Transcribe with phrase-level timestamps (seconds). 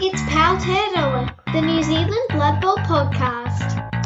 [0.00, 3.97] It's Powtearoa, the New Zealand Blood Bowl podcast.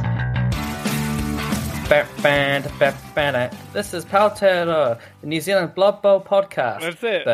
[3.74, 6.80] This is Powtearoa, the New Zealand Blood Bowl podcast.
[6.80, 7.26] That's it.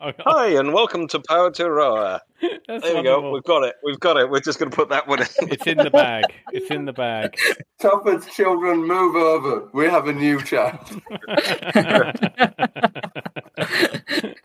[0.00, 1.20] Hi, and welcome to.
[2.66, 3.20] That's There we go.
[3.20, 3.32] wonderful.
[3.32, 3.74] We've got it.
[3.84, 4.30] We've got it.
[4.30, 5.28] We're just going to put that one in.
[5.42, 6.24] It's in the bag.
[6.52, 7.36] It's in the bag.
[7.82, 9.68] Toffer's children move over.
[9.74, 11.02] We have a new child.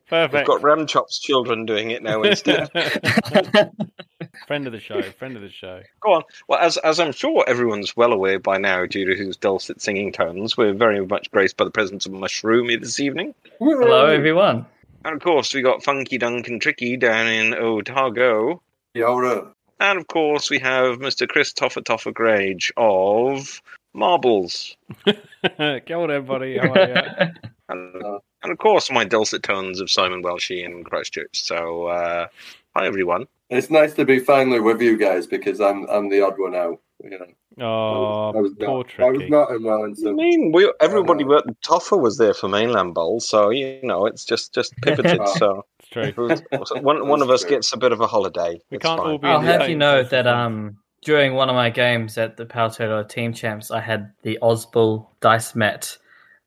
[0.10, 0.48] Perfect.
[0.48, 2.70] We've got Dadchop's children doing it now instead.
[4.48, 5.02] friend of the show.
[5.02, 5.82] Friend of the show.
[6.00, 6.24] Go on.
[6.48, 10.14] Well, as as I'm sure everyone's well aware by now, due to his dulcet singing
[10.14, 13.36] tones, we're very much graced by the presence of Mushoomy this evening.
[13.60, 14.66] Hello, everyone.
[15.04, 18.62] And of course, we got Funky Dunk and Trickey down in Otago.
[18.96, 19.52] Yoda.
[19.80, 21.28] And of course, we have Mr.
[21.28, 23.62] Chris Toffer Toffer Grage of
[23.94, 24.76] Marbles.
[25.06, 26.58] Get on, everybody.
[26.58, 27.34] How are you?
[27.70, 31.42] And, uh, and of course, my dulcet tones of Simon Welshy in Christchurch.
[31.44, 32.28] So, uh,
[32.76, 33.28] hi everyone.
[33.50, 36.80] It's nice to be finally with you guys because I'm I'm the odd one out.
[37.04, 37.26] You know,
[37.60, 40.08] Oh, I was poor not, I was not in Wellington.
[40.10, 44.06] I mean, we everybody Uh, but Toffer was there for mainland bowl, so you know
[44.06, 45.20] it's just just pivoted.
[45.22, 45.36] Oh.
[45.38, 46.28] so It's true.
[46.28, 46.44] was-
[46.82, 47.52] one one of us True.
[47.52, 48.60] gets a bit of a holiday.
[48.70, 49.12] We It's can't fine.
[49.12, 51.70] all be I'll have same you know place that at um during one of my
[51.70, 55.98] games at the Powtearoa Team Champs, I had the Osbull dice mat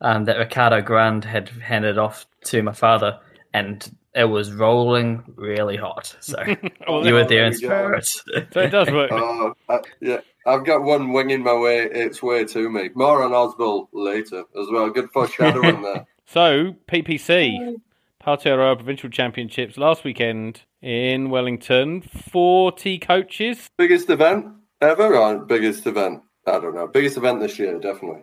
[0.01, 3.19] um, that Ricardo Grande had handed off to my father,
[3.53, 6.17] and it was rolling really hot.
[6.21, 6.37] So
[6.87, 8.01] Oh, you were there in there we go.
[8.01, 8.07] spirit.
[8.53, 9.11] So it does work.
[9.15, 10.21] Oh, I, yeah.
[10.47, 12.91] I've got one winging my way its way to me.
[12.95, 14.89] More on Oswald later as well.
[14.91, 16.07] Good foreshadowing there.
[16.27, 17.77] So, PPC,
[18.25, 22.01] Powtearoa Provincial Championships last weekend in Wellington.
[22.03, 23.69] 40 coaches.
[23.77, 24.47] Biggest event
[24.81, 26.23] ever or biggest event?
[26.47, 26.87] I don't know.
[26.87, 28.23] Biggest event this year, definitely.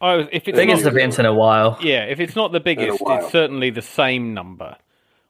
[0.00, 1.78] Oh, if it's Biggest not, event in a while.
[1.80, 4.76] yeah, if it's not the biggest, it's certainly the same number.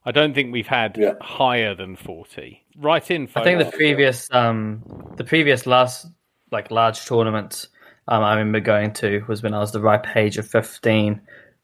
[0.04, 1.14] I don't think we've had Yeah.
[1.20, 2.62] higher than 40.
[2.76, 3.28] Right in.
[3.34, 4.82] I think the previous um
[5.16, 6.06] the previous last
[6.50, 7.68] like large tournament
[8.06, 11.20] um, I remember going to was when I was the ripe age of fifteen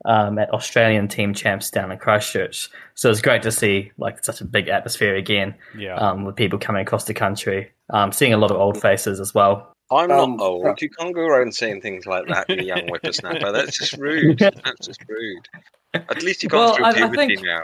[0.07, 2.71] um, at Australian team champs down in Christchurch.
[2.95, 5.97] So it's great to see like such a big atmosphere again yeah.
[5.97, 7.73] um, with people coming across the country.
[7.91, 9.75] Um, seeing a lot of old faces as well.
[9.91, 10.81] I'm Um, not old.
[10.83, 13.51] You can't go around saying things like that, you young whippersnapper.
[13.53, 14.39] That's just rude.
[14.39, 15.49] That's just rude.
[15.95, 17.63] At least you've gone Well, through I- I puberty think- now.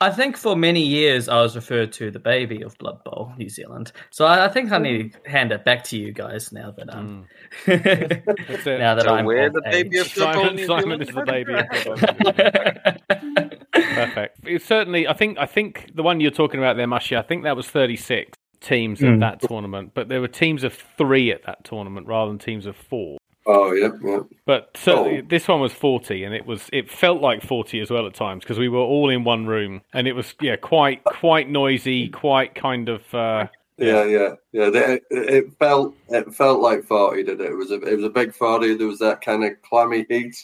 [0.00, 3.48] I think for many years I was referred to the baby of Blood Bowl New
[3.48, 3.90] Zealand.
[4.10, 6.94] So I, I think I need to hand it back to you guys now that
[6.94, 7.26] um
[7.66, 8.78] That's it.
[8.78, 10.06] now that So I'm we're of the baby age.
[10.06, 11.02] of Blood Bowl Simon, New Simon Zealand?
[11.02, 11.54] is the baby.
[11.54, 13.48] of Blood Bowl.
[13.72, 14.38] Perfect.
[14.44, 17.16] It's certainly, I think, I think the one you're talking about there, Mushy.
[17.16, 18.30] I think that was 36
[18.60, 19.20] teams at Mm.
[19.20, 22.76] that tournament, but there were teams of three at that tournament rather than teams of
[22.76, 23.18] four.
[23.46, 23.88] Oh, yeah.
[24.04, 24.20] yeah.
[24.44, 25.22] But certainly, Oh.
[25.26, 28.44] this one was 40, and it was it felt like 40 as well at times
[28.44, 32.54] because we were all in one room, and it was yeah quite quite noisy, quite
[32.54, 33.46] kind of uh,
[33.78, 34.70] Yeah, yeah, yeah.
[34.70, 37.46] They, it, it felt it felt like forty, did it?
[37.50, 38.74] It was a it was a big forty.
[38.74, 40.36] There was that kind of clammy heat.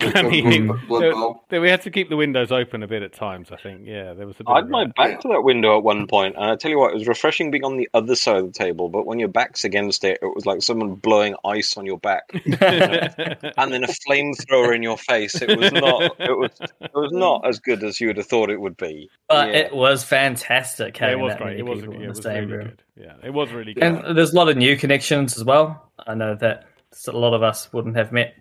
[0.00, 0.86] I mean, mm-hmm.
[0.88, 1.44] Blood Bowl.
[1.50, 3.50] we had to keep the windows open a bit at times.
[3.50, 4.50] I think yeah, there was a bit.
[4.50, 4.94] I had my that.
[4.96, 7.50] back to that window at one point, and I tell you what, it was refreshing
[7.50, 8.88] being on the other side of the table.
[8.88, 12.24] But when your back's against it, it was like someone blowing ice on your back,
[12.34, 15.40] and then a flamethrower in your face.
[15.40, 16.02] It was not.
[16.20, 16.50] It was.
[16.80, 19.10] It was not as good as you would have thought it would be.
[19.28, 19.54] But Yeah.
[19.60, 21.58] it was fantastic Yeah, it was great.
[21.58, 22.64] It was, people yeah, in it was really room.
[22.68, 22.82] good.
[22.96, 23.82] Yeah, it was really good.
[23.82, 25.90] And there's a lot of new connections as well.
[26.06, 26.66] I know that
[27.08, 28.34] a lot of us wouldn't have met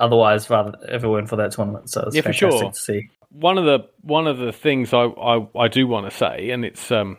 [0.00, 1.90] otherwise, rather if it weren't for that tournament.
[1.90, 2.70] So it's Yeah, for sure.
[2.72, 3.08] to see.
[3.30, 6.64] one of the one of the things I, I, I do want to say, and
[6.64, 7.18] it's um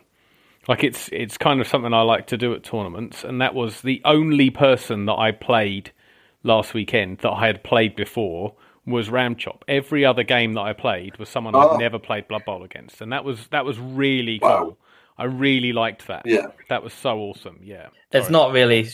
[0.68, 3.80] like it's it's kind of something I like to do at tournaments, and that was
[3.80, 5.90] the only person that I played
[6.42, 8.54] last weekend that I had played before
[8.84, 9.62] was Dadchop.
[9.68, 11.70] Every other game that I played was someone Oh.
[11.70, 14.58] I'd never played Blood Bowl against, and that was that was really Wow.
[14.64, 14.78] cool.
[15.18, 16.22] I really liked that.
[16.24, 16.46] Yeah.
[16.68, 17.60] that was so awesome.
[17.62, 18.32] Yeah, It's Sorry.
[18.32, 18.88] not really.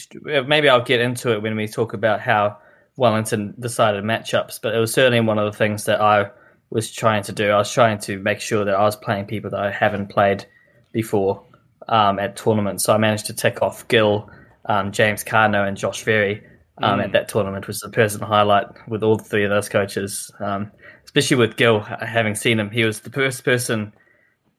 [0.47, 2.59] Maybe I'll get into it when we talk about how
[2.98, 6.31] Wellington decided matchups, but it was certainly one of the things that I
[6.70, 7.50] was trying to do.
[7.50, 10.44] I was trying to make sure that I was playing people that I haven't played
[10.93, 11.44] before
[11.87, 12.82] um, at tournaments.
[12.82, 14.28] So I managed to tick off Gil,
[14.64, 16.43] um, James Cardno, and Josh Ferry
[16.82, 20.32] um, at that tournament, which was a personal highlight with all three of those coaches.
[20.40, 20.72] Um,
[21.05, 23.93] especially with Gil, having seen him, he was the first person.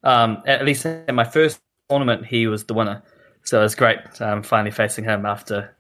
[0.06, 1.60] Um, at least in my first
[1.90, 3.04] tournament, he was the winner.
[3.44, 5.76] So it was great um, finally facing him after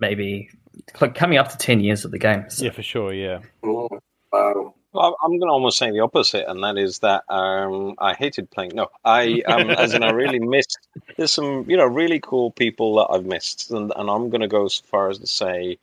[0.00, 0.50] maybe
[0.96, 2.48] cl- coming up to 10 years of the game.
[2.48, 2.64] So.
[2.64, 3.12] yeah, for sure.
[3.12, 3.88] Yeah, Oh,
[4.32, 4.74] wow.
[4.92, 8.50] Well, I'm going to almost say the opposite, and that is that um, I hated
[8.50, 8.72] playing.
[8.74, 10.78] No, I um, as in I really missed.
[11.16, 14.48] There's some you know really cool people that I've missed, and, and I'm going to
[14.48, 15.78] go as far as to say,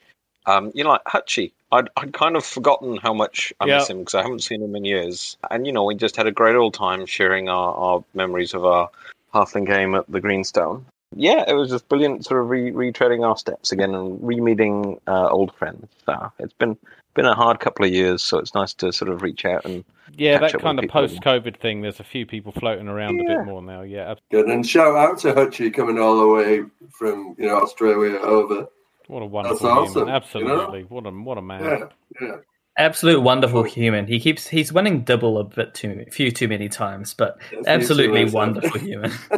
[0.45, 1.51] um, you know, like Hutchie.
[1.71, 4.75] I'd, I'd kind of forgotten how much I miss him because I haven't seen him
[4.75, 5.37] in years.
[5.51, 8.65] And, you know, we just had a great old time sharing our, our memories of
[8.65, 8.89] our
[9.33, 10.85] halfling game at the Greenstone.
[11.15, 15.27] Yeah, it was just brilliant sort of re- retreading our steps again and re-meeting uh,
[15.29, 15.87] old friends.
[16.05, 16.77] So it's been
[17.15, 19.83] been a hard couple of years, so it's nice to sort of reach out and
[20.15, 21.81] Yeah, catch that up kind with of post-COVID thing.
[21.81, 23.81] There's a few people floating around a bit more now.
[23.81, 24.45] Yeah, ab- Good.
[24.45, 28.67] And shout out to Hutchie coming all the way from you know Australia over.
[29.07, 29.99] what a wonderful awesome, human.
[29.99, 30.15] you know?
[30.15, 31.63] Absolutely, what a what a man.
[31.63, 31.85] Yeah,
[32.21, 32.35] yeah.
[32.79, 34.07] Absolute wonderful human.
[34.07, 38.23] He keeps he's winning double a bit too few too many times, but That's absolutely
[38.23, 39.11] easy, wonderful human.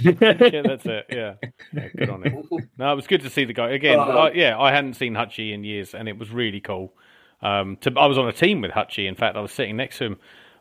[0.00, 1.06] yeah, that's it.
[1.08, 1.34] Yeah.
[1.72, 2.42] yeah, good on him.
[2.76, 3.98] No, it was good to see the guy again.
[3.98, 4.18] Uh-huh.
[4.18, 6.92] I, yeah, I hadn't seen Hutchie in years, and it was really cool.
[7.40, 9.06] Um, to, I was on a team with Hutchie.
[9.08, 10.16] In fact, I was sitting next to him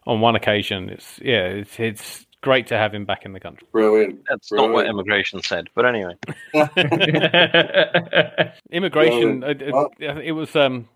[0.06, 0.90] on one occasion.
[0.90, 3.68] It's yeah, it's it's great to have him back in the country.
[3.72, 4.24] Brilliant.
[4.30, 5.70] that's not what immigration said.
[5.74, 6.16] But anyway,
[8.72, 9.40] Immigration.
[9.42, 10.88] Well, uh, well- uh, it was um,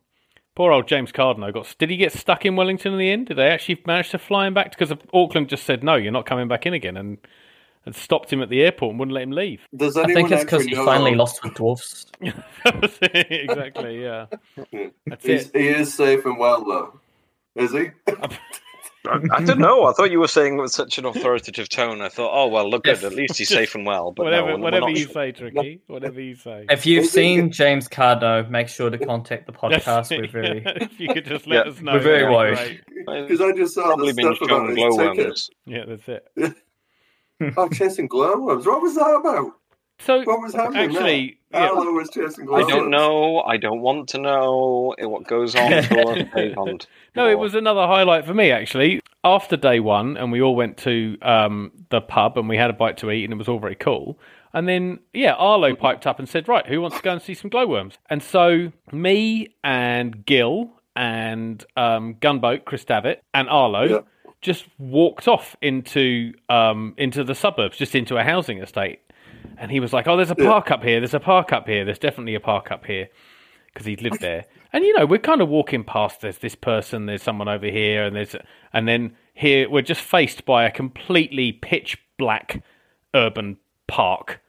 [0.55, 1.73] poor old James Cardno got.
[1.79, 3.27] Did he get stuck in Wellington in the end?
[3.27, 4.77] Did they actually manage to fly him back?
[4.77, 7.17] Because Auckland just said no, you're not coming back in again, and
[7.85, 9.61] and stopped him at the airport and wouldn't let him leave.
[9.75, 12.05] Does I anyone think it's because he finally lost with dwarfs.
[12.63, 14.03] That was it, exactly.
[14.03, 14.27] Yeah.
[15.07, 15.55] That's He's, it.
[15.55, 16.99] he is safe and well though.
[17.55, 17.87] Is he?
[19.07, 19.85] I, I don't know.
[19.85, 22.01] I thought you were saying with such an authoritative tone.
[22.01, 23.03] I thought, oh well, look good.
[23.03, 24.11] At least he's safe and well.
[24.11, 25.13] But whatever, no, whatever you sure.
[25.13, 25.81] say, Trickey.
[25.87, 26.65] Whatever you say.
[26.69, 30.11] If you've seen James Cardno, make sure to contact the podcast.
[30.11, 30.19] it.
[30.21, 31.93] We're very if you could just let Yeah, us know.
[31.93, 32.81] we're very worried.
[33.07, 35.49] Because I just saw Probably the been stuff about shown his glowworms.
[35.65, 36.55] Yeah, that's it.
[37.57, 38.67] Oh, chasing glowworms.
[38.67, 39.53] What was that about?
[39.99, 40.95] So What was happening?
[40.95, 41.61] actually, there?
[41.61, 43.41] yeah, Arlo was chasing I don't know.
[43.41, 45.73] I don't want to know what goes on.
[46.33, 46.79] until
[47.15, 49.01] no, it was another highlight for me actually.
[49.23, 52.73] After day one, and we all went to um, the pub and we had a
[52.73, 54.17] bite to eat, and it was all very cool.
[54.53, 57.35] And then, yeah, Arlo piped up and said, "Right, who wants to go and see
[57.35, 63.99] some glowworms?" And so, me and Gil and um, Gunboat, Chris Davitt, and Arlo Yeah.
[64.41, 68.99] just walked off into um, into the suburbs, just into a housing estate.
[69.57, 70.99] And he was like, "Oh, there's a park up here.
[70.99, 71.85] There's a park up here.
[71.85, 73.09] There's definitely a park up here."
[73.73, 74.45] because he'd lived there.
[74.73, 76.21] And you know, we're kind of walking past.
[76.21, 77.05] There's this person.
[77.05, 78.35] There's someone over here, and there's
[78.73, 82.63] and then here we're just faced by a completely pitch black
[83.13, 83.57] urban
[83.87, 84.41] park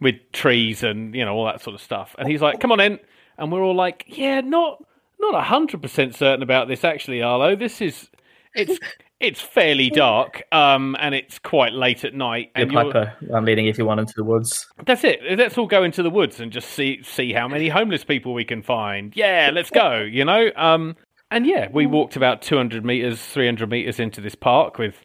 [0.00, 2.14] with trees and you know all that sort of stuff.
[2.18, 2.98] And he's like, "Come on in,"
[3.38, 4.84] and we're all like, "Yeah, not
[5.20, 7.56] not hundred percent certain about this actually, Arlo.
[7.56, 8.10] This is
[8.54, 8.78] it's
[9.22, 13.44] it's fairly dark, um, and it's quite late at night, Your and you're, piper, I'm
[13.44, 14.66] leading if you want into the woods.
[14.84, 15.20] that's it.
[15.38, 18.44] Let's all go into the woods and just see see how many homeless people we
[18.44, 19.16] can find.
[19.16, 20.00] Yeah, let's go.
[20.00, 20.50] You know.
[20.56, 20.96] Um,
[21.30, 24.96] and yeah, we walked about two hundred meters, three hundred meters into this park with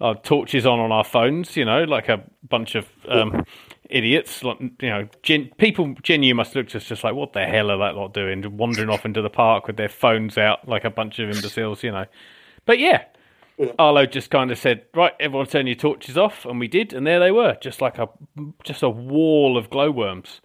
[0.00, 1.56] our torches on on our phones.
[1.56, 3.44] You know, like a bunch of um,
[3.90, 4.42] idiots.
[4.42, 5.94] Like, you know, Gen, people.
[6.02, 8.56] Gen U must look just just like, what the hell are that lot doing?
[8.56, 11.82] Wandering off into the park with their phones out like a bunch of imbeciles.
[11.82, 12.06] You know.
[12.66, 13.04] But yeah,
[13.78, 17.06] Arlo just kind of said, "Right, everyone, turn your torches off," and we did, and
[17.06, 18.08] there they were, just like a
[18.64, 20.40] just a wall of glowworms.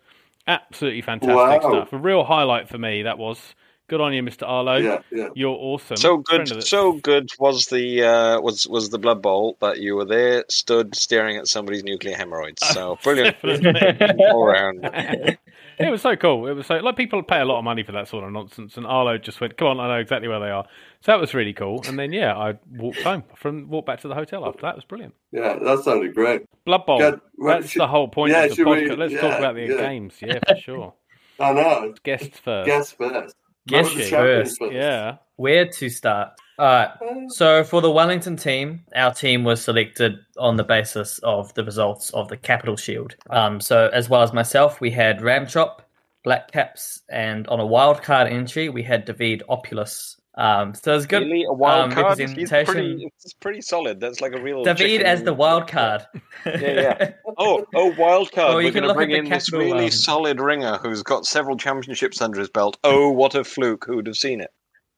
[0.48, 1.72] Absolutely fantastic Wow.
[1.72, 1.94] stuff.
[1.94, 3.04] A real highlight for me.
[3.04, 3.54] That was
[3.88, 4.78] good on you, Mister Arlo.
[4.78, 5.30] Yeah, yeah.
[5.36, 5.98] You're awesome.
[5.98, 10.06] So good, so good was the uh, was was the blood bowl that you were
[10.06, 12.66] there, stood staring at somebody's nuclear hemorrhoids.
[12.68, 13.38] So brilliant
[14.20, 15.38] all around.
[15.80, 16.48] it was so cool.
[16.48, 18.78] It was so like people pay a lot of money for that sort of nonsense,
[18.78, 20.66] and Arlo just went, "Come on, I know exactly where they are."
[21.02, 21.82] So that was really cool.
[21.88, 24.72] And then yeah, I walked home from walked back to the hotel after that.
[24.72, 25.14] It was brilliant.
[25.32, 26.44] Yeah, that sounded great.
[26.66, 27.00] Blood Bowl.
[27.00, 28.98] Well, That's should- the whole point yeah, of the should we- podcast.
[28.98, 29.78] Let's yeah, talk about the yeah.
[29.78, 30.14] games.
[30.22, 30.94] Yeah, for sure.
[31.40, 31.94] I know.
[32.04, 32.66] Guests first.
[32.68, 33.36] Guess first.
[33.68, 35.18] Guess What first, Yeah.
[35.36, 36.32] Where to start?
[36.58, 36.90] All right.
[37.30, 42.10] So for the Wellington team, our team was selected on the basis of the results
[42.10, 43.16] of the Capital Shield.
[43.30, 45.80] Um, so as well as myself, we had Dadchop,
[46.26, 50.19] Black Caps, and on a wild card entry, we had David Opulus.
[50.40, 51.24] Um, so it's good.
[51.24, 52.18] Really, a wild um, card.
[52.18, 54.00] He's pretty, it's pretty solid.
[54.00, 56.06] That's like a real David chicken- as the wild card.
[56.46, 57.12] Yeah, yeah.
[57.38, 58.52] Oh, oh, wild card.
[58.54, 61.26] Oh, We're going to bring at the in this really um, solid ringer who's got
[61.26, 62.78] several championships under his belt.
[62.84, 63.86] Oh, what a fluke!
[63.86, 64.52] Who'd have seen it?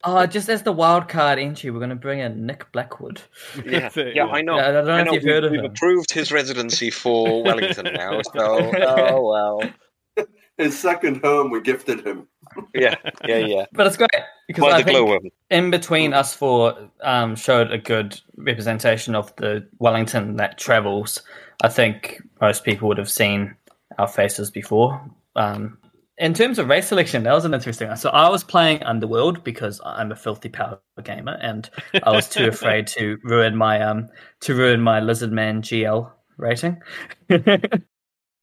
[0.03, 3.21] Oh, just as the wild card entry, we're going to bring in Nick Blackwood.
[3.65, 4.25] Yeah, yeah, yeah.
[4.25, 4.55] I know.
[4.57, 5.13] I don't know I if know.
[5.13, 5.65] you've heard of We've him.
[5.67, 8.21] approved his residency for Wellington now.
[8.23, 9.61] So, oh well.
[10.61, 12.27] His second home, we gifted him.
[12.75, 13.65] Yeah, yeah, yeah.
[13.73, 14.09] But it's great
[14.47, 15.31] because By I the think glowworm.
[15.49, 21.21] in between us four um, showed a good representation of the Wellington that travels.
[21.63, 23.55] I think most people would have seen
[23.97, 25.01] our faces before.
[25.35, 25.77] Um,
[26.17, 27.97] in terms of race selection, that was an interesting one.
[27.97, 31.67] So I was playing Underworld because I'm a filthy power gamer, and
[32.03, 34.09] I was too afraid to ruin my um
[34.41, 36.79] to ruin my Lizardman GL rating.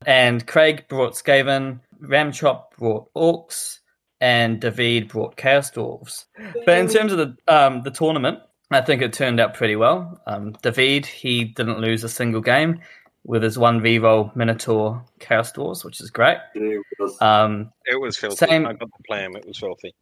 [0.07, 3.78] and Craig brought Skaven, Dadchop brought Orcs,
[4.21, 6.25] and David brought Chaos Dwarves.
[6.67, 8.40] But in terms of the um, the tournament,
[8.71, 10.21] I think it turned out pretty well.
[10.26, 12.81] Um, David he didn't lose a single game
[13.25, 16.38] with his one reroll Minotaur Chaos Dwarves, which is great.
[16.55, 18.37] It was- Um, It was filthy.
[18.47, 19.37] Same- I got to play him.
[19.37, 19.95] It was filthy.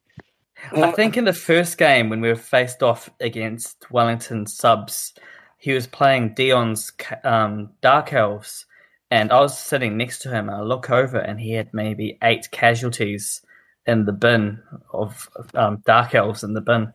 [0.72, 5.12] I think in the first game when we were faced off against Wellington subs,
[5.58, 6.92] he was playing Dion's
[7.24, 8.65] um, Dark Elves,
[9.10, 10.48] and I was sitting next to him.
[10.48, 13.42] And I look over, and he had maybe eight casualties
[13.86, 14.60] in the bin
[14.92, 16.92] of um, Dark Elves in the bin,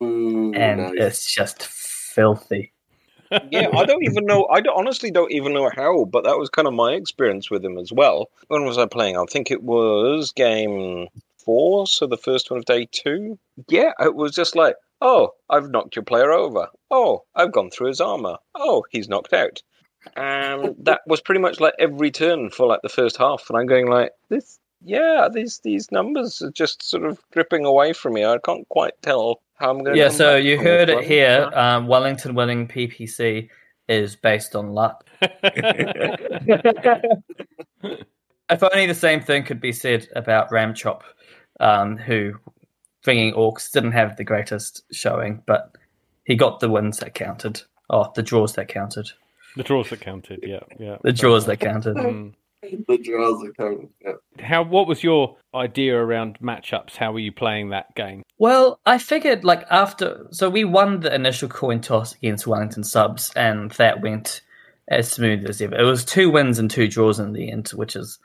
[0.00, 0.94] Mm, and nice.
[0.96, 2.72] it's just filthy.
[3.50, 4.46] yeah, I don't even know.
[4.50, 7.64] I don't, honestly don't even know how, but that was kind of my experience with
[7.64, 8.30] him as well.
[8.48, 9.16] When was I playing?
[9.16, 11.08] I think it was game
[11.44, 13.38] four, so the first one of day two.
[13.68, 16.68] Yeah, it was just like, oh, I've knocked your player over.
[16.90, 18.38] Oh, I've gone through his armor.
[18.54, 19.62] Oh, he's knocked out.
[20.16, 23.48] And that was pretty much like every turn for like the first half.
[23.48, 27.92] And I'm going like, this, yeah, these these numbers are just sort of dripping away
[27.92, 28.24] from me.
[28.24, 29.96] I can't quite tell how I'm going.
[29.96, 30.00] To.
[30.00, 31.50] Yeah, so you heard it here.
[31.54, 33.48] Um, Wellington winning PPC
[33.88, 35.04] is based on luck.
[38.50, 41.02] if only the same thing could be said about Dadchop,
[41.60, 42.34] um, who
[43.02, 45.76] bringing orcs didn't have the greatest showing, but
[46.24, 47.62] he got the wins that counted.
[47.88, 49.10] Oh, the draws that counted.
[49.56, 50.96] The draws that counted, yeah, yeah.
[51.02, 51.96] The draws that counted.
[51.96, 52.34] Mm.
[52.62, 53.90] the draws are counting.
[54.04, 54.12] Yeah.
[54.44, 54.62] How?
[54.62, 56.96] What was your idea around matchups?
[56.96, 58.22] How were you playing that game?
[58.38, 63.32] Well, I figured like after, so we won the initial coin toss against Wellington subs,
[63.34, 64.42] and that went
[64.88, 65.76] as smooth as ever.
[65.76, 68.18] It was two wins and two draws in the end, which is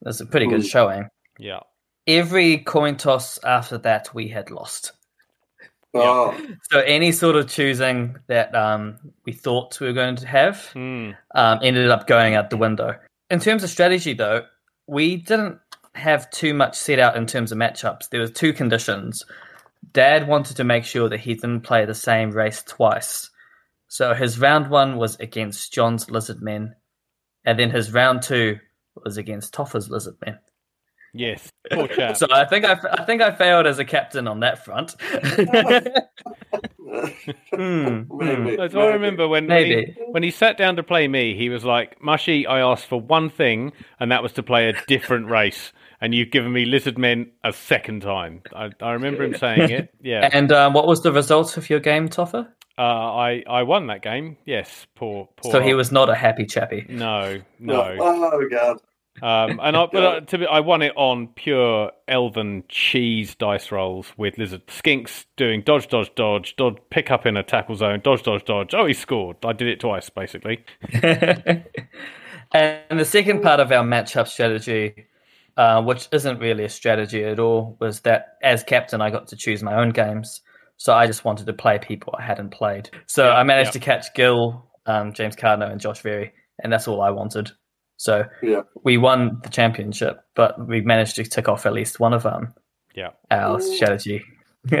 [0.00, 0.70] that's a pretty good Mm.
[0.70, 1.08] showing.
[1.38, 1.60] Yeah,
[2.06, 4.92] Every coin toss after that, we had lost.
[5.94, 6.38] Oh,
[6.70, 8.96] So any sort of choosing that um,
[9.26, 11.14] we thought we were going to have mm.
[11.34, 12.96] um, ended up going out the window.
[13.30, 14.46] In terms of strategy, though,
[14.86, 15.58] we didn't
[15.94, 18.08] have too much set out in terms of matchups.
[18.08, 19.24] There was two conditions.
[19.92, 23.30] Dad wanted to make sure that he didn't play the same race twice.
[23.88, 26.76] So his round one was against John's Lizard Men,
[27.44, 28.58] and then his round two
[29.04, 30.38] was against Toffer's Lizard Men.
[31.12, 32.16] Yes, poor chap.
[32.16, 34.94] So I think I, I think I failed as a captain on that front.
[37.54, 38.56] Hmm, maybe.
[38.56, 41.48] That's what I remember when when he, when he sat down to play me, he
[41.48, 45.28] was like, "Mushy, I asked for one thing, and that was to play a different
[45.28, 49.70] race, and you've given me Lizard Men a second time." I, I remember him saying
[49.70, 49.94] it.
[50.02, 52.46] Yeah, And um, what was the result of your game, Toffer?
[52.78, 54.36] uh, I I won that game.
[54.44, 55.52] Yes, poor poor.
[55.52, 56.84] So he was not a happy chappy.
[56.88, 57.96] no no.
[58.00, 58.78] Oh god.
[59.20, 63.70] Um, and I, but uh, to be, I won it on pure elven cheese dice
[63.70, 68.00] rolls with lizard skinks doing dodge, dodge, dodge, dodge, pick up in a tackle zone,
[68.02, 68.74] dodge, dodge, dodge.
[68.74, 69.36] Oh, he scored!
[69.44, 70.64] I did it twice, basically.
[71.02, 71.64] and
[72.90, 75.06] the second part of our matchup strategy,
[75.56, 79.36] uh, which isn't really a strategy at all, was that as captain, I got to
[79.36, 80.40] choose my own games.
[80.78, 82.90] So I just wanted to play people I hadn't played.
[83.06, 83.72] So Yeah, I managed yeah.
[83.72, 87.52] to catch Gil, um, James Cardno, and Josh Very, and that's all I wanted.
[88.02, 88.62] So Yeah.
[88.82, 92.52] we won the championship, but we managed to tick off at least one of um,
[92.94, 93.10] Yeah.
[93.30, 94.24] our strategy.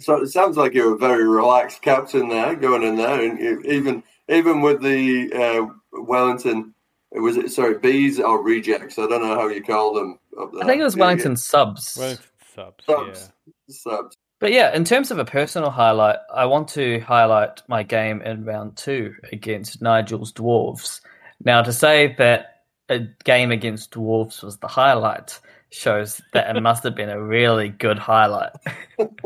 [0.00, 3.60] So it sounds like you're a very relaxed captain there, going in there, and you,
[3.62, 5.66] even even with the uh,
[6.02, 6.72] Wellington,
[7.10, 8.96] was it sorry bees or rejects?
[8.96, 10.20] I don't know how you call them.
[10.40, 10.62] Up there.
[10.62, 11.96] I think it was Yeah, Wellington subs.
[11.98, 12.24] Wellington
[12.54, 12.84] subs.
[12.86, 13.32] Subs.
[13.48, 13.54] Yeah.
[13.74, 14.16] Subs.
[14.38, 18.44] But yeah, in terms of a personal highlight, I want to highlight my game in
[18.44, 21.00] round two against Nigel's Dwarves.
[21.44, 25.40] Now, to say that a game against Dwarves was the highlight
[25.70, 28.52] shows that it must have been a really good highlight.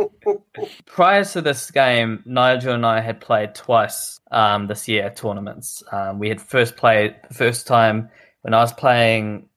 [0.87, 5.83] Prior to this game, Nigel and I had played twice um, this year at tournaments.
[5.93, 8.11] Um, we had first played the first time
[8.43, 9.49] when I was playing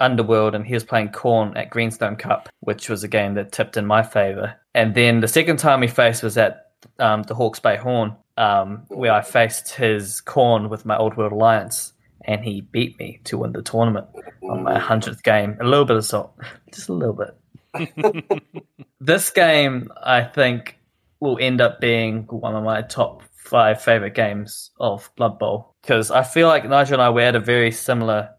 [0.00, 3.76] Underworld and he was playing Khorne at Greenstone Cup, which was a game that tipped
[3.76, 4.54] in my favor.
[4.74, 8.84] And then the second time we faced was at um, the Hawke's Bay Horn, um,
[8.88, 11.93] where I faced his Khorne with my Old World Alliance,
[12.24, 14.06] and he beat me to win the tournament
[14.42, 15.56] on my hundredth game.
[15.60, 16.34] A little bit of salt,
[16.72, 18.42] just a little bit.
[19.00, 20.78] this game, I think,
[21.20, 26.10] will end up being one of my top five favorite games of Blood Bowl because
[26.10, 28.30] I feel like Nigel and I were at a very similar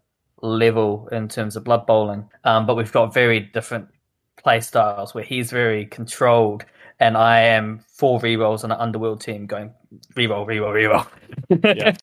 [0.42, 3.88] level in terms of Blood Bowling, um, but we've got very different
[4.36, 6.64] play styles where he's very controlled
[6.98, 9.72] and I am four rerolls on an underworld team going
[10.14, 11.06] reroll, reroll, reroll.
[11.76, 11.96] Yeah.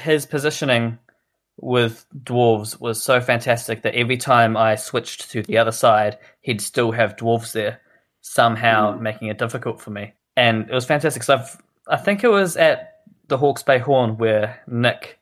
[0.00, 0.98] His positioning
[1.60, 6.60] with dwarves was so fantastic that every time I switched to the other side, he'd
[6.60, 7.80] still have dwarves there,
[8.20, 9.02] somehow hmm.
[9.02, 10.14] making it difficult for me.
[10.36, 11.22] And it was fantastic.
[11.22, 15.18] So I've, I think it was at the Hawke's Bay Horn where Nick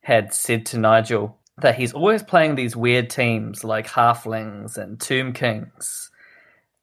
[0.00, 5.32] had said to Nigel that he's always playing these weird teams like Halflings and Tomb
[5.32, 6.10] Kings.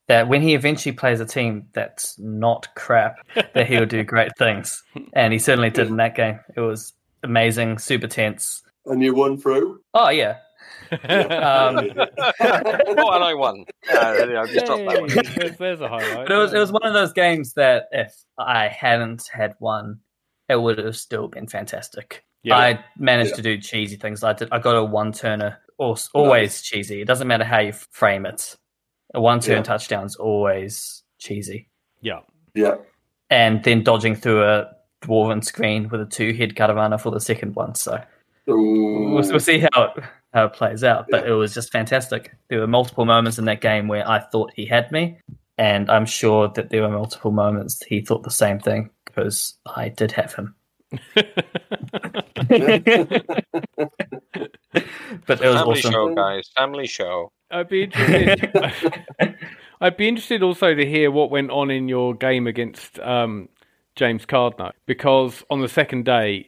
[0.07, 3.17] That when he eventually plays a team that's not crap,
[3.53, 4.83] that he'll do great things.
[5.13, 6.39] And he certainly did in that game.
[6.55, 8.61] It was amazing, super tense.
[8.85, 9.81] And you won through.
[9.93, 10.37] Oh yeah.
[10.91, 10.97] Um,
[12.39, 13.63] oh, and I won.
[13.93, 15.09] Uh, I just dropped that one.
[15.35, 16.27] There's, there's a highlight.
[16.27, 19.99] But it was it was one of those games that if I hadn't had one,
[20.47, 22.23] it would have still been fantastic.
[22.41, 22.57] Yeah.
[22.57, 23.35] I managed Yeah.
[23.35, 24.23] to do cheesy things.
[24.23, 24.49] I did.
[24.51, 25.59] I got a one turner.
[25.77, 27.01] Always cheesy.
[27.01, 28.55] It doesn't matter how you frame it.
[29.13, 29.63] A one turn Yeah.
[29.63, 31.69] touchdown's always cheesy.
[32.01, 32.21] yeah.
[32.55, 32.75] Yeah.
[33.29, 37.55] And then dodging through a dwarven screen with a two head caravana for the second
[37.55, 37.75] one.
[37.75, 38.01] So
[38.45, 40.03] we'll, we'll see how it,
[40.33, 41.07] how it plays out.
[41.09, 42.35] But it was just fantastic.
[42.49, 45.17] There were multiple moments in that game where I thought he had me,
[45.57, 49.89] and I'm sure that there were multiple moments he thought the same thing because I
[49.89, 50.55] did have him.
[50.91, 51.05] but
[55.27, 55.91] it was Family awesome.
[55.91, 56.49] show, guys.
[56.55, 57.31] Family show.
[57.51, 58.51] I'd be interested.
[59.81, 63.49] I'd be interested also to hear what went on in your game against um,
[63.99, 66.47] James Cardno because on the second day,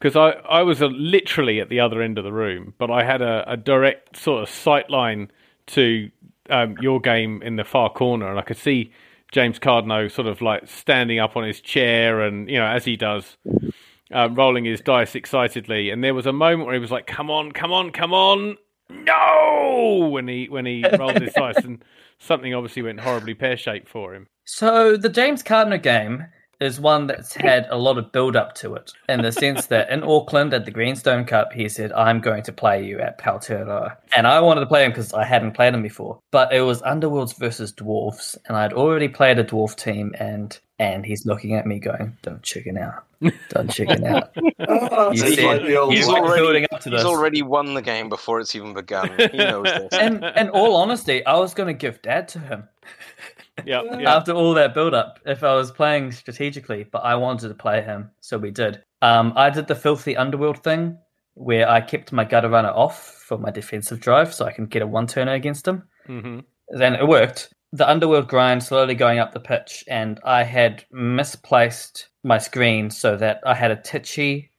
[0.00, 3.22] because I, I was literally at the other end of the room, but I had
[3.22, 5.30] a, a direct sort of sight line
[5.68, 6.10] to
[6.50, 8.90] um, your game in the far corner, and I could see
[9.30, 12.96] James Cardno sort of like standing up on his chair, and you know as he
[12.96, 13.36] does,
[14.10, 15.90] um, rolling his dice excitedly.
[15.90, 18.56] And there was a moment where he was like, "Come on, come on, come on!"
[18.90, 21.80] No, when he when he rolled his dice, and
[22.18, 24.26] something obviously went horribly pear shaped for him.
[24.44, 26.24] So the James Cardno game
[26.60, 29.90] is one that's had a lot of build up to it in the sense that
[29.90, 33.96] in Auckland at the Greenstone Cup, he said, I'm going to play you at Powtearoa.
[34.16, 36.18] And I wanted to play him because I hadn't played him before.
[36.32, 41.04] But it was Underworlds versus Dwarves, and I'd already played a Dwarf team, and and
[41.04, 43.04] he's looking at me going, Don't chicken out.
[43.50, 44.30] Don't chicken out.
[44.70, 47.06] Oh, you it's said like the old you He's already- building up to He's this.
[47.06, 49.10] already won the game before it's even begun.
[49.30, 49.88] He knows this.
[49.92, 52.64] And in all honesty, I was going to give Dad to him.
[53.64, 54.16] Yeah, yeah.
[54.16, 57.82] after all that build up if I was playing strategically, but I wanted to play
[57.82, 58.82] him, so we did.
[59.02, 60.98] Um, I did the filthy underworld thing
[61.34, 64.82] where I kept my gutter runner off for my defensive drive so I can get
[64.82, 65.84] a one turner against him.
[66.06, 67.52] hmm Then it worked.
[67.72, 73.16] The underworld grind slowly going up the pitch, and I had misplaced my screen so
[73.16, 74.50] that I had a titchy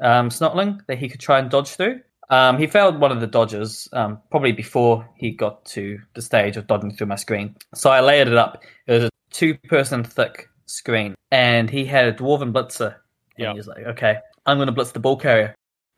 [0.00, 2.00] um, snotling that he could try and dodge through.
[2.30, 6.56] Um, he failed one of the dodges um, probably before he got to the stage
[6.56, 7.54] of dodging through my screen.
[7.74, 8.62] So I layered it up.
[8.86, 12.96] It was a two-person thick screen, and he had a dwarven blitzer.
[13.36, 13.52] And Yeah.
[13.52, 15.54] he was like, "Okay, I'm going to blitz the ball carrier.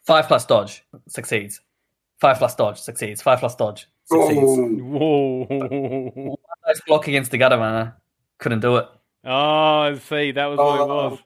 [0.06, 1.60] Five plus dodge succeeds.
[2.20, 3.22] Five plus dodge succeeds.
[3.22, 4.40] Five plus dodge succeeds.
[4.42, 4.68] Oh,
[5.48, 6.36] Whoa.
[6.66, 7.96] Nice block against the gutter runner.
[8.38, 8.86] Couldn't do it.
[9.24, 9.30] Oh,
[9.80, 10.32] I see.
[10.32, 11.08] That was what it Oh.
[11.10, 11.18] was.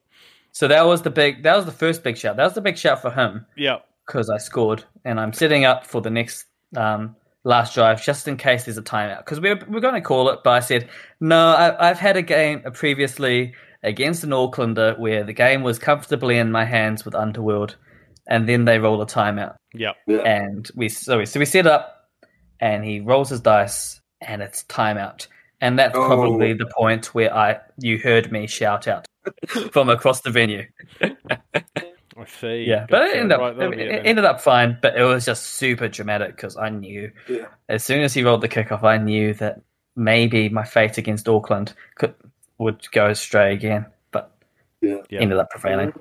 [0.52, 1.42] So that was the big.
[1.42, 2.36] That was the first big shout.
[2.36, 3.78] That was the big shout for him Yeah.
[4.06, 8.36] Because I scored, and I'm setting up for the next um, last drive just in
[8.36, 9.18] case there's a timeout.
[9.18, 10.88] Because we we're, we're going to call it, but I said
[11.20, 11.48] no.
[11.48, 16.52] I, I've had a game previously against an Aucklander where the game was comfortably in
[16.52, 17.76] my hands with Underworld,
[18.28, 19.92] and then they roll a timeout, Yeah.
[20.06, 20.18] yeah.
[20.18, 22.08] and we so we, so we set up,
[22.60, 25.26] and he rolls his dice, and it's timeout.
[25.60, 26.06] And that's Oh.
[26.08, 29.06] probably the point where I you heard me shout out
[29.72, 30.64] from across the venue.
[32.22, 32.64] I see.
[32.64, 34.78] Yeah, Got but it ended up right it, it ended up fine.
[34.80, 37.46] But it was just super dramatic because I knew Yeah.
[37.68, 39.60] as soon as he rolled the kickoff, I knew that
[39.96, 42.14] maybe my fate against Auckland could
[42.58, 43.86] would go astray again.
[44.10, 44.32] But
[44.80, 44.98] Yeah.
[45.10, 45.20] Yeah.
[45.20, 45.92] ended up prevailing.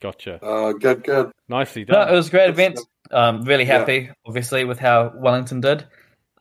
[0.00, 0.38] Gotcha.
[0.42, 1.30] Oh, good, good.
[1.48, 2.08] Nicely No, done.
[2.08, 2.78] it was a great event.
[3.12, 3.78] Um, really Yeah.
[3.78, 5.84] happy, obviously, with how Wellington did.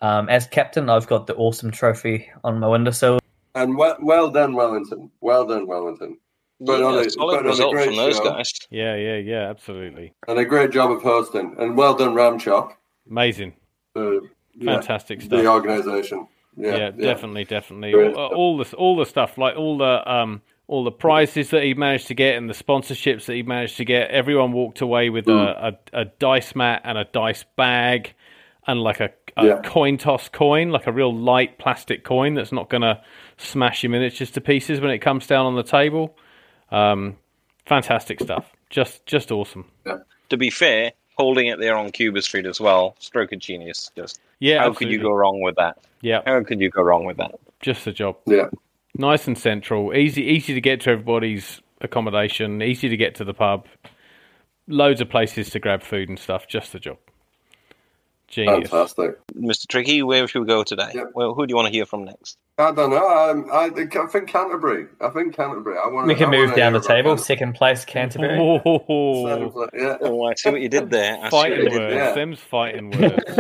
[0.02, 3.20] Um, as captain, I've got the awesome trophy on my windowsill.
[3.54, 5.12] And well, well done, Wellington.
[5.22, 6.18] Well done, Wellington.
[6.64, 8.24] But yeah, on a- solid but a result great from those show.
[8.24, 8.52] guys.
[8.70, 9.50] Yeah, yeah, yeah.
[9.50, 10.14] Absolutely.
[10.28, 11.56] And a great job of hosting.
[11.58, 12.74] And well done, Dadchop.
[13.10, 13.54] Amazing.
[13.96, 14.22] Uh,
[14.56, 16.28] yeah, Fantastic the organisation.
[16.56, 17.94] Yeah, yeah, definitely, definitely.
[18.14, 21.74] All, all the all the stuff, like all the um, all the prizes that he
[21.74, 24.12] managed to get and the sponsorships that he managed to get.
[24.12, 25.40] Everyone walked away with Mm.
[25.42, 28.14] a, a, a dice mat and a dice bag,
[28.68, 29.62] and like a, a Yeah.
[29.64, 33.02] coin toss coin, like a real light plastic coin that's not going to
[33.38, 36.16] smash your miniatures to pieces when it comes down on the table.
[36.72, 37.18] Um,
[37.66, 38.52] fantastic stuff.
[38.70, 39.66] Just just awesome.
[40.30, 43.92] To be fair, holding it there on Cuba Street as well, stroke of genius.
[43.96, 44.86] Just Yeah, how absolutely.
[44.86, 45.78] could you go wrong with that?
[46.02, 47.36] Yeah, How could you go wrong with that?
[47.60, 48.16] just the job.
[48.26, 48.48] Yeah.
[48.96, 53.34] nice and central, easy easy to get to everybody's accommodation, easy to get to the
[53.34, 53.68] pub,
[54.68, 56.48] loads of places to grab food and stuff.
[56.48, 56.98] Just the job,
[58.32, 58.70] Genius.
[58.70, 59.20] Fantastic.
[59.36, 59.68] Mr.
[59.68, 60.92] Trickey, where should we go today?
[60.94, 61.12] Yep.
[61.14, 62.38] Well, who do you want to hear from next?
[62.58, 63.08] I don't know.
[63.08, 64.88] Um, I, I think Canterbury.
[65.02, 65.78] I think Canterbury.
[65.78, 66.08] I want.
[66.08, 67.16] We can I move down the table.
[67.16, 67.18] Canterbury.
[67.26, 68.38] Second place, Canterbury.
[68.40, 69.98] Oh, Yeah.
[70.02, 71.18] Oh, I see what you did there.
[71.22, 71.96] I see fighting you words.
[71.96, 72.14] Yeah.
[72.14, 73.40] Them's fighting words.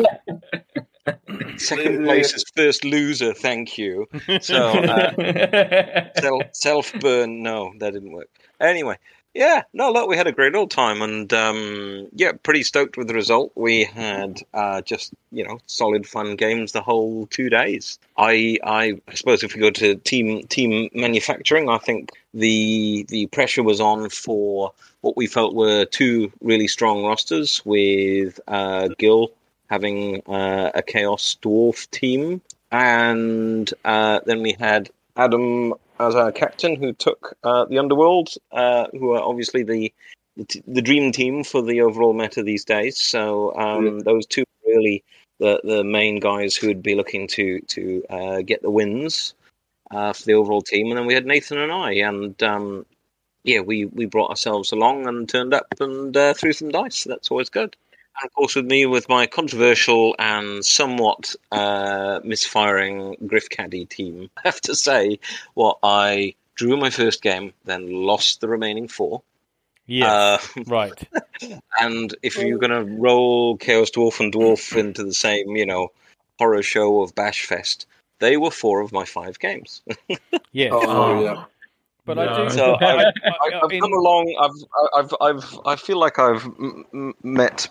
[1.57, 3.33] Second place is first loser.
[3.33, 4.07] Thank you.
[4.41, 7.41] So uh, self self burn.
[7.43, 8.29] No, that didn't work.
[8.59, 8.97] Anyway,
[9.33, 13.07] yeah, no, look, we had a great old time, and um, yeah, pretty stoked with
[13.07, 13.51] the result.
[13.55, 17.97] We had uh, just you know solid fun games the whole two days.
[18.17, 23.63] I I suppose if we go to team team manufacturing, I think the the pressure
[23.63, 29.31] was on for what we felt were two really strong rosters with uh, Gil
[29.69, 32.41] having uh, a Chaos Dwarf team,
[32.71, 35.73] and uh, then we had Adam
[36.07, 39.93] as our captain, who took uh, the Underworld, uh, who are obviously the
[40.65, 42.97] the dream team for the overall meta these days.
[42.97, 45.03] So um, those two really
[45.39, 49.33] the the main guys who would be looking to to uh, get the wins
[49.91, 50.87] uh, for the overall team.
[50.87, 52.85] And then we had Nathan and I, and um,
[53.43, 56.99] yeah, we we brought ourselves along and turned up and uh, threw some dice.
[56.99, 57.75] So that's always good.
[58.19, 64.29] And of course, with me, with my controversial and somewhat uh, misfiring Griff Caddy team,
[64.37, 65.19] I have to say,
[65.53, 69.21] what I drew my first game, then lost the remaining four.
[69.87, 70.93] Yeah, Uh, right.
[71.79, 75.91] and if you're going to roll Chaos Dwarf and Dwarf into the same, you know,
[76.37, 77.87] horror show of Bash Fest,
[78.19, 79.81] they were four of my five games.
[80.53, 80.73] Yes.
[80.75, 81.45] Oh, yeah.
[82.05, 82.23] But No.
[82.29, 82.49] I do.
[82.51, 84.35] So I- I've, I- I've come along.
[84.93, 87.69] I've, I've, I've, I feel like I've m- m- met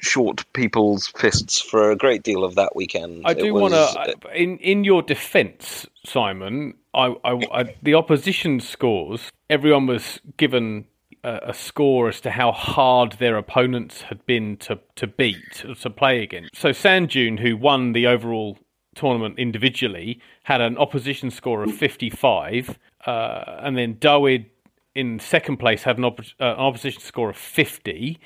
[0.00, 3.22] short people's fists for a great deal of that weekend.
[3.24, 6.74] I do want to, in in your defence, Simon.
[6.94, 9.30] I, I, I- the opposition scores.
[9.50, 10.84] Everyone was given
[11.24, 15.90] a, a score as to how hard their opponents had been to to beat to
[15.90, 16.56] play against.
[16.56, 18.58] So Sanjun, who won the overall
[18.94, 24.46] tournament individually, had an opposition score of fifty five, uh, and then Dawid
[24.94, 28.20] in second place had an, op- uh, an opposition score of fifty.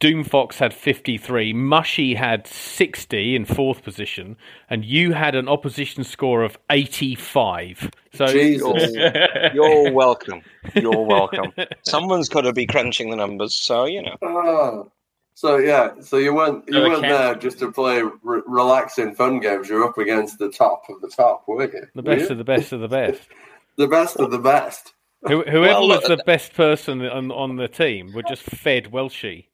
[0.00, 4.36] Doomfox had 53, Mushy had 60 in fourth position,
[4.68, 7.90] and you had an opposition score of 85.
[8.12, 8.92] So Jesus.
[9.54, 10.42] You're welcome.
[10.74, 11.52] You're welcome.
[11.82, 14.16] Someone's got to be crunching the numbers, so you know.
[14.22, 14.92] Oh.
[15.34, 19.38] So yeah, so you weren't you So weren't there just to play re- relaxing fun
[19.40, 19.68] games.
[19.68, 21.82] You're up against the top of the top, weren't you?
[21.94, 22.32] the Were best you?
[22.32, 23.20] of the best of the best.
[23.76, 24.94] the best of the best.
[25.28, 28.42] Who, whoever Well, was look- the uh, best person on, on the team were just
[28.44, 29.46] fed Welshy.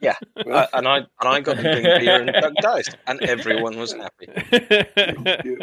[0.00, 3.78] Yeah, uh, and I and I got to drink beer and duck dice, and everyone
[3.78, 4.28] was happy.
[5.44, 5.58] You,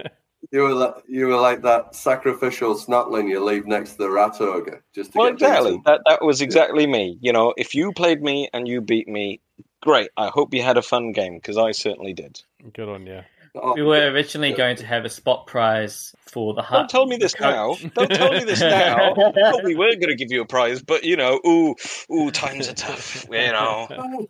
[0.52, 4.40] you were like, you were like that sacrificial snotling you leave next to the rat
[4.40, 5.72] ogre just to Well, get exactly.
[5.72, 5.84] beaten.
[5.86, 7.18] That that was exactly me.
[7.22, 9.42] You know, if you played me and you beat me,
[9.82, 10.10] great.
[10.18, 12.42] I hope you had a fun game because I certainly did.
[12.74, 13.22] Good on you.
[13.56, 17.18] Oh, we were originally going to have a spot prize for the Don't tell me
[17.18, 17.74] this the now.
[17.74, 17.94] coach.
[17.94, 19.14] Don't tell me this now.
[19.36, 21.76] Well, we were going to give you a prize, but you know, ooh,
[22.12, 23.26] ooh, times are tough.
[23.32, 23.88] You know.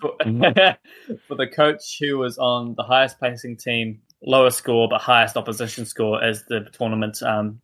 [1.28, 5.86] for the coach who was on the highest placing team, lower score but highest opposition
[5.86, 7.62] score as the tournament um,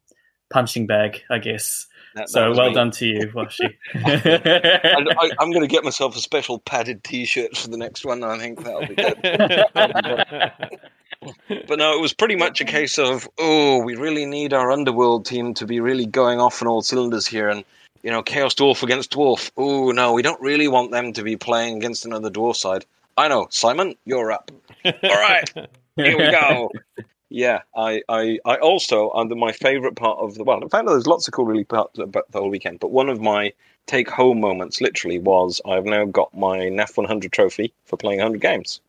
[0.51, 1.87] punching bag, I guess.
[2.15, 2.73] That- that So was well me.
[2.75, 3.73] done to you, Washi.
[3.95, 8.23] I, I'm going to get myself a special padded T-shirt for the next one.
[8.23, 10.51] I think that'll be good.
[11.67, 15.25] But no, it was pretty much a case of, oh, we really need our underworld
[15.25, 17.63] team to be really going off on all cylinders here, and
[18.01, 19.49] you know, Chaos Dwarf against Dwarf.
[19.55, 22.85] Oh no, we don't really want them to be playing against another Dwarf side.
[23.15, 24.51] I know, Simon, you're up.
[24.85, 25.49] All right,
[25.95, 26.69] here we go.
[27.33, 31.07] Yeah, I, I, I also under my favourite part of the well, in fact, there's
[31.07, 33.51] lots of cool really parts about the whole weekend, but one of my
[33.87, 38.39] take home moments literally was I've now got my NAF 100 trophy for playing 100
[38.39, 38.81] games.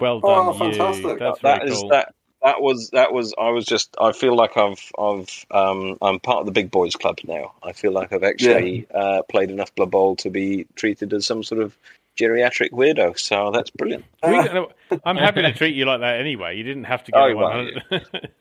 [0.00, 0.72] well done, Oh, you.
[0.72, 1.20] fantastic.
[1.20, 1.88] That's That very is cool.
[1.90, 2.12] that
[2.42, 6.40] that was that was I was just I feel like I've I've um I'm part
[6.40, 7.52] of the big boys club now.
[7.62, 11.44] I feel like I've actually uh, played enough Blood Bowl to be treated as some
[11.44, 11.78] sort of
[12.18, 13.18] geriatric weirdo.
[13.18, 14.04] So that's brilliant.
[14.22, 16.56] I'm happy to treat you like that anyway.
[16.56, 17.82] You didn't have to get Oh, well, 100.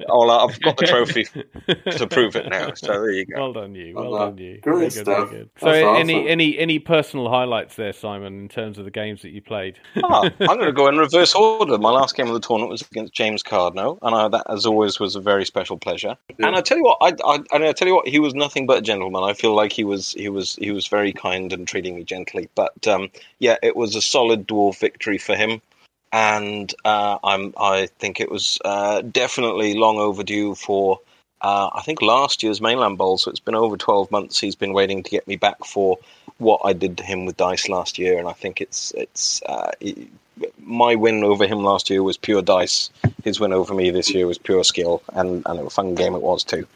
[0.10, 1.24] Oh, well, I've got the trophy
[1.98, 2.74] to prove it now.
[2.74, 3.40] So there you go.
[3.40, 3.96] Well done, you.
[3.96, 4.60] Well Well done, you.
[4.62, 5.30] Great Very good, stuff.
[5.30, 5.50] very good.
[5.60, 6.28] So, That's any awesome.
[6.28, 9.80] any any personal highlights there, Simon, in terms of the games that you played?
[10.04, 11.78] Ah, I'm going to go in reverse order.
[11.78, 15.00] My last game of the tournament was against James Cardno, and I, that, as always,
[15.00, 16.18] was a very special pleasure.
[16.38, 16.48] Yeah.
[16.48, 18.66] And I tell you what, I, I, and I tell you what, he was nothing
[18.66, 19.24] but a gentleman.
[19.24, 22.50] I feel like he was, he was, he was very kind and treating me gently.
[22.56, 25.62] But um, yeah, it was a solid dwarf victory for him,
[26.12, 31.00] and uh, I'm, I think it was uh, definitely long overdue for.
[31.42, 34.40] Uh, I think last year's mainland bowl, so it's been over twelve months.
[34.40, 35.98] He's been waiting to get me back for
[36.38, 39.72] what I did to him with dice last year, and I think it's it's uh,
[40.60, 42.90] my win over him last year was pure dice.
[43.24, 46.22] His win over me this year was pure skill, and and a fun game it
[46.22, 46.68] was too.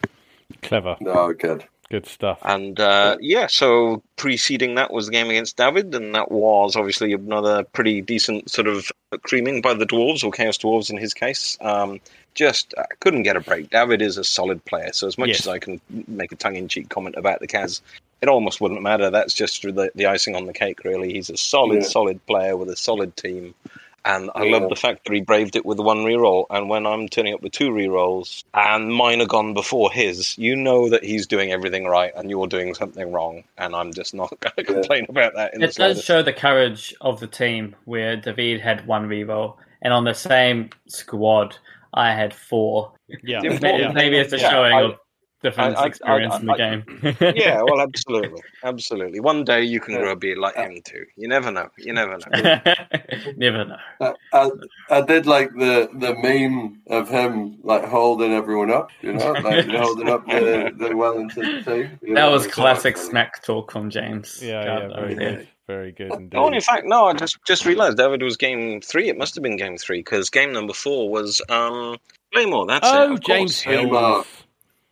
[0.62, 0.96] Clever.
[1.00, 1.64] No, good.
[1.88, 2.40] Good stuff.
[2.42, 7.12] And uh, yeah, so preceding that was the game against David, and that was obviously
[7.12, 8.90] another pretty decent sort of
[9.22, 11.56] creaming by the dwarves or chaos dwarves in his case.
[11.60, 12.00] Um,
[12.34, 13.70] just uh, couldn't get a break.
[13.70, 15.40] David is a solid player, so as much Yes.
[15.40, 17.80] as I can make a tongue-in-cheek comment about the Kaz,
[18.20, 19.08] it almost wouldn't matter.
[19.08, 21.12] That's just the, the icing on the cake, really.
[21.12, 21.88] He's a solid, Yeah.
[21.88, 23.54] solid player with a solid team.
[24.06, 24.58] And I Yeah.
[24.58, 26.46] love the fact that he braved it with one reroll.
[26.48, 30.54] And when I'm turning up with two rerolls and mine are gone before his, you
[30.56, 33.42] know that he's doing everything right and you're doing something wrong.
[33.58, 36.32] And I'm just not going to complain about that in the It does show the
[36.32, 41.56] courage of the team where David had one reroll, and on the same squad,
[41.92, 42.92] I had four.
[43.24, 43.40] Yeah.
[43.42, 44.98] The Maybe, maybe it's a Yeah, showing I- of
[45.50, 46.82] different I- I- experience I- in the I- game.
[47.36, 49.20] yeah, well, absolutely, absolutely.
[49.20, 50.00] One day you can Yeah.
[50.00, 51.04] grow a beard like him too.
[51.16, 51.68] You never know.
[51.78, 52.60] You never know.
[53.36, 53.76] Never know.
[54.00, 54.50] I, I,
[54.90, 59.66] I did like the the meme of him like holding everyone up, you know, like
[59.68, 61.98] holding up the, the Wellington team.
[62.02, 64.40] you That know, was classic like- smack talk from James.
[64.42, 65.30] Yeah, God, yeah, very was yeah.
[65.36, 65.48] good.
[65.66, 66.36] Very good indeed.
[66.38, 67.06] Oh, in fact, no.
[67.06, 69.08] I just just realised David was game three.
[69.08, 71.96] It must have been game three because game number four was um
[72.32, 72.66] Claymore.
[72.66, 72.94] That's it.
[72.94, 73.74] oh, of James course.
[73.76, 73.90] Hills.
[73.90, 74.26] Hills.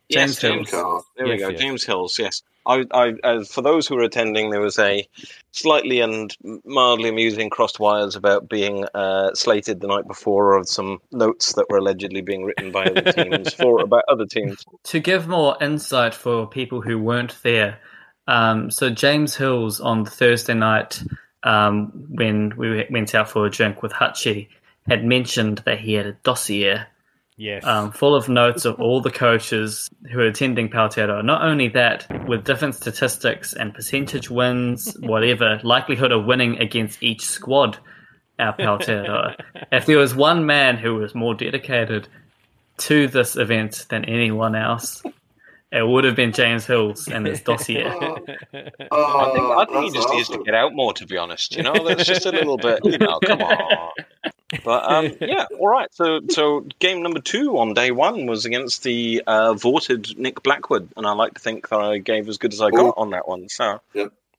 [0.09, 0.69] Yes, James James.
[0.71, 1.03] Hills.
[1.17, 1.59] There we go, yes.
[1.59, 2.19] James Hills.
[2.19, 5.07] Yes, I, I, uh, for those who were attending, there was a
[5.51, 10.99] slightly and mildly amusing crossed wires about being uh, slated the night before of some
[11.11, 14.65] notes that were allegedly being written by other teams for about other teams.
[14.85, 17.79] To give more insight for people who weren't there,
[18.27, 21.03] um, so James Hills on Thursday night,
[21.43, 24.47] um, when we went out for a drink with Hutchie,
[24.87, 26.85] had mentioned that he had a dossier
[27.37, 27.65] Yes.
[27.65, 31.23] um, full of notes of all the coaches who are attending Pautero.
[31.23, 37.25] Not only that, with different statistics and percentage wins, whatever, likelihood of winning against each
[37.25, 37.77] squad
[38.39, 39.35] at Pautero.
[39.71, 42.07] if there was one man who was more dedicated
[42.77, 45.03] to this event than anyone else,
[45.71, 47.83] it would have been James Hills and his dossier.
[47.85, 51.17] Oh, I think, I think he that's just needs to get out more, to be
[51.17, 51.55] honest.
[51.55, 53.91] You know, that's just a little bit, you know, come on.
[54.63, 55.93] But um, yeah, all right.
[55.93, 60.89] So, so game number two on day one was against the uh, voted Nick Blackwood,
[60.95, 62.93] and I like to think that I gave as good as I got Ooh.
[62.97, 63.49] on that one.
[63.49, 63.81] So,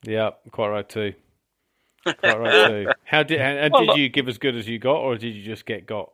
[0.03, 1.13] yeah, quite right too.
[2.05, 2.91] Quite right too.
[3.03, 5.17] How did and, and Well, did look- you give as good as you got, or
[5.17, 6.11] did you just get got?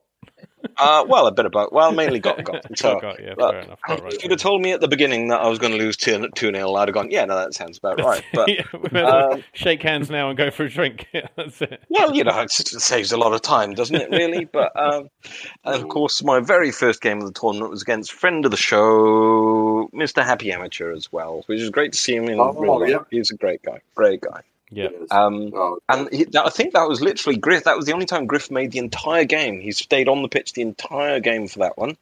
[0.78, 1.72] Uh, well, a bit of both.
[1.72, 2.66] Well, mainly got got.
[2.76, 3.80] So, got, yeah, but fair enough.
[3.88, 4.14] Right.
[4.14, 6.12] if you'd have told me at the beginning that I was going to lose two
[6.36, 8.24] 0 I'd have gone, yeah, no, that sounds about right.
[8.34, 11.08] But Yeah, we better um, shake hands now and go for a drink.
[11.36, 11.82] That's it.
[11.90, 14.46] Well, you know, it saves a lot of time, doesn't it, really?
[14.46, 15.10] But, um,
[15.64, 18.58] and of course, my very first game of the tournament was against friend of the
[18.58, 20.24] show, Mr.
[20.24, 22.90] Happy Amateur, as well, which is great to see him in Oh, real life.
[22.90, 22.98] yeah.
[23.12, 24.42] He's a great guy, great guy.
[24.74, 24.90] Yeah.
[25.12, 27.64] Um, Oh, and he, that, I think that was literally Griff.
[27.66, 29.60] That was the only time Griff made the entire game.
[29.60, 31.98] He stayed on the pitch the entire game for that one.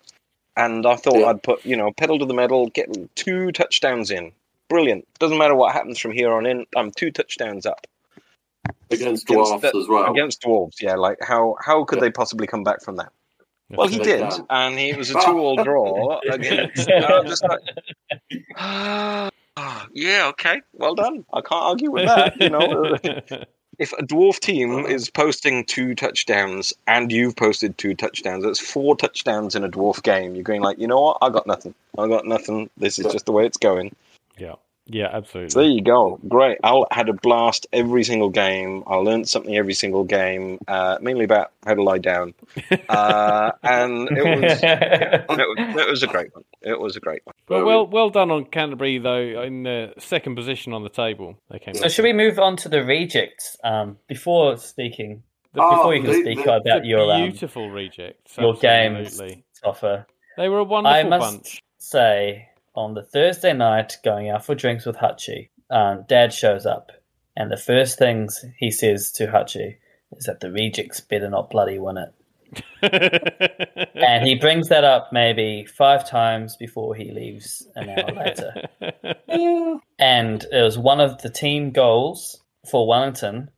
[0.56, 1.28] And I thought Yeah.
[1.28, 4.32] I'd put, you know, pedal to the metal, get two touchdowns in.
[4.70, 5.08] Brilliant.
[5.20, 6.66] Doesn't matter what happens from here on in.
[6.76, 7.88] I'm two touchdowns up
[8.90, 10.12] against against dwarfs the- as well.
[10.12, 10.82] against dwarves.
[10.82, 12.02] Yeah, like how how could Yeah.
[12.06, 13.12] they possibly come back from that?
[13.70, 14.46] Well, he They did, can.
[14.50, 16.90] and he, it was a two-all draw against.
[16.90, 17.60] and I'm just like,
[19.62, 21.26] ah, yeah, okay, well done.
[21.34, 22.40] I can't argue with that.
[22.40, 22.98] You know,
[23.80, 28.96] if a dwarf team is posting two touchdowns and you've posted two touchdowns, that's four
[28.96, 30.36] touchdowns in a dwarf game.
[30.36, 31.18] You're going like, you know what?
[31.22, 31.76] I got nothing.
[31.98, 32.70] I got nothing.
[32.78, 33.96] This is just the way it's going.
[34.38, 34.56] yeah.
[34.88, 36.20] Yeah, So there you go.
[36.28, 36.58] Great.
[36.64, 38.84] I had a blast every single game.
[38.88, 42.34] I learned something every single game, uh, mainly about how to lie down.
[42.90, 46.44] Uh, and it was, it was it was a great one.
[46.62, 47.36] It was a great one.
[47.48, 51.38] Well, well, well done on Canterbury though in the second position on the table.
[51.50, 51.76] They came.
[51.76, 55.24] So should we move on to the rejects um, before speaking?
[55.56, 58.38] Oh, Before you can the- speak the- about your um, beautiful rejects.
[58.38, 59.44] your games absolutely.
[59.64, 60.06] offer,
[60.38, 61.62] They were a wonderful I must bunch.
[61.78, 66.92] say on the Thursday night going out for drinks with Hutchie, um, Dad shows up,
[67.36, 69.78] and the first things he says to Hutchie
[70.18, 72.14] is that the rejects better not bloody win it.
[74.02, 78.68] And he brings that up maybe five times before he leaves an hour later.
[80.00, 83.50] And it was one of the team goals for Wellington,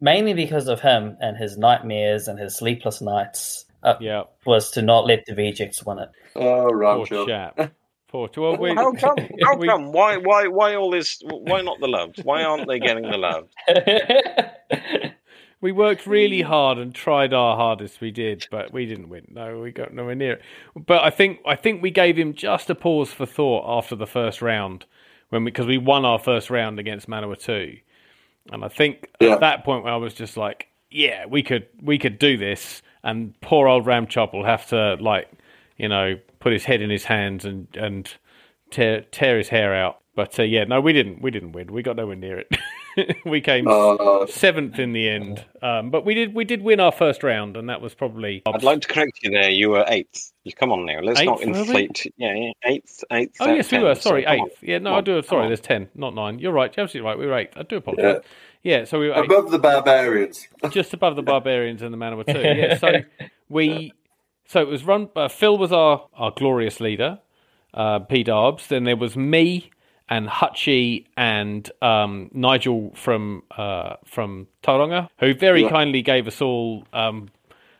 [0.00, 4.82] mainly because of him and his nightmares and his sleepless nights, uh, yeah, was to
[4.82, 6.10] not let the rejects win it.
[6.34, 7.72] Oh, poor chap.
[8.14, 8.28] Poor.
[8.36, 9.16] Well, we, How come?
[9.42, 9.90] How we- come?
[9.90, 10.18] Why?
[10.18, 10.46] Why?
[10.46, 11.20] Why all this?
[11.24, 12.14] Why not the love?
[12.22, 13.48] Why aren't they getting the love?
[15.60, 16.44] We worked really mm.
[16.44, 18.02] hard and tried our hardest.
[18.02, 19.28] We did, but we didn't win.
[19.30, 20.42] No, we got nowhere near it.
[20.76, 24.06] But I think I think we gave him just a pause for thought after the
[24.06, 24.84] first round,
[25.30, 27.80] when because we, won our first round against Manawatu,
[28.52, 29.30] and I think Yeah.
[29.30, 32.82] at that point where I was just like, yeah, we could we could do this,
[33.02, 35.30] and poor old Dadchop will have to like,
[35.78, 38.14] you know, put his head in his hands and and
[38.70, 40.00] tear tear his hair out.
[40.14, 41.22] But uh, yeah, no, we didn't.
[41.22, 41.72] We didn't win.
[41.72, 43.16] We got nowhere near it.
[43.24, 45.44] we came Uh, seventh in the end.
[45.60, 48.42] Um, but we did we did win our first round, and that was probably.
[48.46, 49.50] I'd like to correct you there.
[49.50, 50.32] You were eighth.
[50.44, 51.00] You come on now.
[51.00, 51.60] Let's not Eighth, were we?
[51.60, 52.12] inflate.
[52.18, 53.36] Yeah, yeah, eighth, eighth.
[53.40, 53.94] Oh yes, of we 10, were.
[53.96, 54.46] so Sorry, come on.
[54.46, 54.62] eighth.
[54.62, 55.14] Yeah, no, Come I do.
[55.22, 56.38] come Sorry, there's ten, not nine.
[56.38, 56.72] You're right.
[56.76, 57.18] You're absolutely right.
[57.18, 57.56] We were eighth.
[57.56, 58.22] I do apologize.
[58.62, 59.24] Yeah, so we were eighth.
[59.24, 60.46] above the barbarians.
[60.70, 62.56] just above the barbarians and the Manawatu.
[62.56, 62.92] Yeah, so
[63.48, 63.92] we,
[64.46, 65.08] so it was run.
[65.16, 67.18] Uh, Phil was our our glorious leader,
[67.72, 68.68] uh, P Darbs.
[68.68, 69.70] Then there was me
[70.08, 75.70] and Hutchie and um, Nigel from uh, from Tauranga, who very Yeah.
[75.70, 77.30] kindly gave us all um,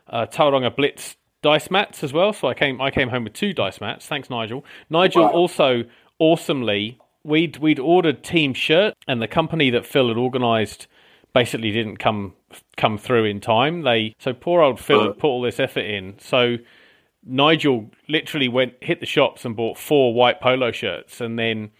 [0.08, 2.32] uh, Tauranga Blitz dice mats as well.
[2.32, 4.06] So I came I came home with two dice mats.
[4.06, 4.64] Thanks, Nigel.
[4.88, 5.30] Nigel Wow.
[5.32, 5.84] also
[6.18, 10.86] awesomely we'd we'd ordered team shirt, and the company that Phil had organised
[11.34, 12.32] basically didn't come
[12.76, 13.82] come through in time.
[13.82, 16.14] They so poor old Phil had put all this effort in.
[16.18, 16.56] So
[17.22, 21.72] Nigel literally went hit the shops and bought four white polo shirts, and then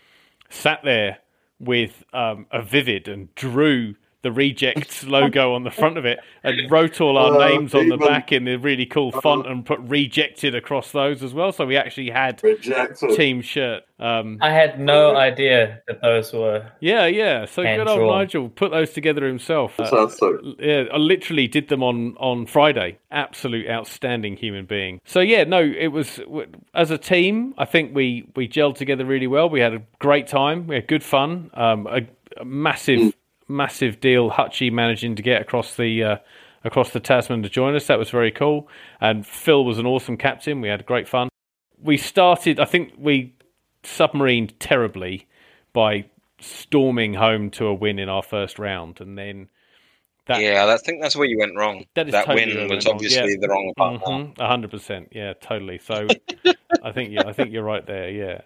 [0.51, 1.19] sat there
[1.59, 6.69] with um, a vivid and drew the rejects logo on the front of it and
[6.71, 9.79] wrote all our Oh, names on the back in the really cool font and put
[9.81, 11.53] rejected across those as well.
[11.53, 13.15] So we actually had Rejected.
[13.17, 13.85] team shirt.
[14.01, 16.67] Um, I had no idea that those were.
[16.81, 17.45] yeah, yeah.
[17.45, 18.19] So good old drawn.
[18.19, 19.79] Nigel put those together himself.
[19.79, 20.31] Uh, Fantastic.
[20.59, 22.99] yeah, I literally did them on on Friday.
[23.13, 25.01] Absolute outstanding human being.
[25.05, 26.21] So yeah, no, it was
[26.75, 27.55] as a team.
[27.57, 29.49] I think we we gelled together really well.
[29.49, 30.67] We had a great time.
[30.67, 31.51] We had good fun.
[31.55, 32.01] Um, a,
[32.41, 33.15] a massive
[33.49, 34.31] massive deal.
[34.31, 36.05] Hutchie managing to get across the.
[36.05, 36.17] Uh,
[36.67, 38.71] Across the Tasman to join us, that was very cool.
[38.99, 40.63] And Phil was an awesome captain.
[40.63, 41.29] We had great fun.
[41.79, 43.35] We started, I think we
[43.83, 45.27] submarined terribly
[45.75, 46.07] by
[46.41, 49.49] storming home to a win in our first round, and then
[50.27, 51.85] that Yeah, I think that's where you went wrong.
[51.95, 53.37] That is that totally win was obviously yeah.
[53.41, 54.01] the wrong part.
[54.01, 55.11] Mhm, a hundred percent.
[55.13, 55.79] Yeah, totally.
[55.79, 56.07] So
[56.83, 58.11] I think yeah, I think you're right there.
[58.11, 58.41] Yeah.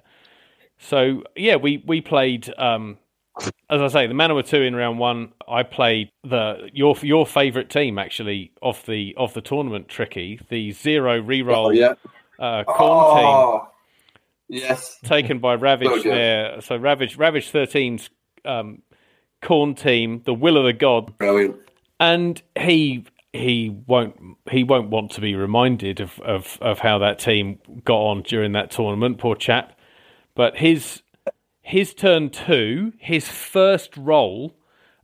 [0.79, 2.53] So yeah, we we played.
[2.59, 2.99] Um,
[3.71, 5.33] as I say, the Manawatu in round one.
[5.47, 9.89] I played the your your favourite team actually of the of the tournament.
[9.89, 11.95] Trickey the zero reroll Oh, yeah.
[12.39, 13.69] uh, Khorne team Oh,
[14.49, 14.99] yes.
[15.05, 16.09] taken by Ravage Okay.
[16.09, 16.61] there.
[16.61, 18.09] So Ravage Ravage 13's
[18.45, 18.83] um,
[19.43, 21.57] Khorne team, the will of the god, Brilliant.
[22.01, 24.19] and he he won't
[24.51, 28.53] he won't want to be reminded of, of, of how that team got on during
[28.53, 29.79] that tournament, poor chap.
[30.35, 31.03] But his
[31.69, 34.55] his turn two, his first roll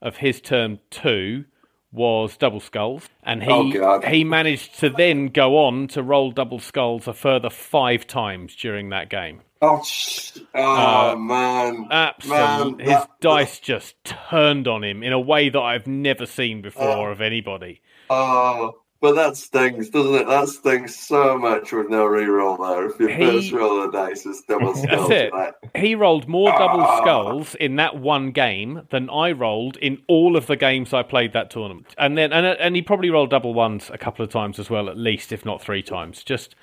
[0.01, 1.45] of his turn two
[1.93, 6.59] was double skulls, and he Oh, he managed to then go on to roll double
[6.59, 9.43] skulls a further five times during that game.
[9.63, 11.87] Oh, sh- oh uh, man.
[11.91, 16.27] Absolutely, Man, his that- dice just turned on him in a way that I've never
[16.27, 17.13] seen before Oh.
[17.13, 17.81] of anybody.
[18.11, 18.73] Oh,
[19.05, 20.27] but that stings, doesn't it?
[20.27, 22.87] That stings so much with no reroll there.
[22.89, 25.31] If your He- first roll of the dice is double skulls, it.
[25.31, 27.01] like, He rolled more double Ah.
[27.03, 31.35] skulls in that one game than I rolled in all of the games I played
[31.35, 31.95] that tournament.
[31.99, 34.89] And then and and he probably rolled double ones a couple of times as well,
[34.89, 36.25] at least if not three times.
[36.25, 36.55] Just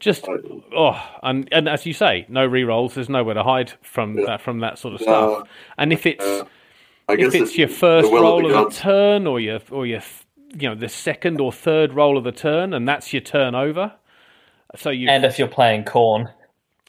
[0.00, 0.26] just
[0.76, 2.94] oh and and as you say, no re-rolls.
[2.96, 5.06] There's nowhere to hide from that from that sort of No.
[5.06, 5.48] stuff.
[5.78, 6.44] And if it's uh,
[7.08, 10.00] I if guess it's your first roll of of the turn or your or your
[10.54, 13.92] you know the second or third roll of the turn, and that's your turnover.
[14.76, 16.26] So you And if you're playing Khorne,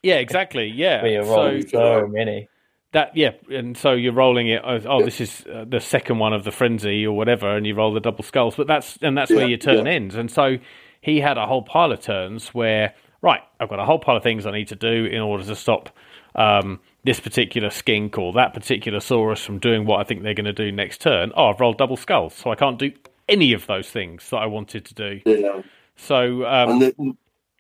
[0.04, 1.02] yeah exactly yeah.
[1.02, 2.50] where you're so rolling so many.
[2.94, 4.64] that yeah, and so you're rolling it.
[4.66, 7.76] as, Oh, this is uh, the second one of the frenzy or whatever, and you
[7.76, 8.56] roll the double skulls.
[8.56, 9.94] But that's and that's where Yeah, your turn yeah.
[9.94, 10.16] ends.
[10.16, 10.58] And so
[11.02, 14.24] he had a whole pile of turns where right, I've got a whole pile of
[14.24, 15.90] things I need to do in order to stop
[16.36, 20.46] um, this particular skink or that particular saurus from doing what I think they're going
[20.46, 21.32] to do next turn.
[21.36, 22.92] Oh, I've rolled double skulls, so I can't do
[23.28, 25.22] any of those things that I wanted to do.
[25.26, 25.62] Yeah,
[25.96, 27.16] So um, the,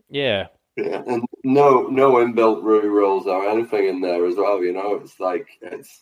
[0.09, 4.63] yeah, yeah, and no, no inbuilt rerolls or anything in there as well.
[4.63, 6.01] You know, it's like it's.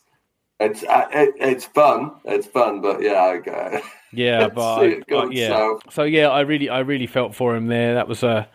[0.60, 2.12] It's uh, it, it's fun.
[2.24, 5.48] It's fun, but yeah, I got Yeah, but, I, but yeah.
[5.48, 5.82] south.
[5.90, 7.94] So yeah, I really, I really felt for him there.
[7.94, 8.48] That was a,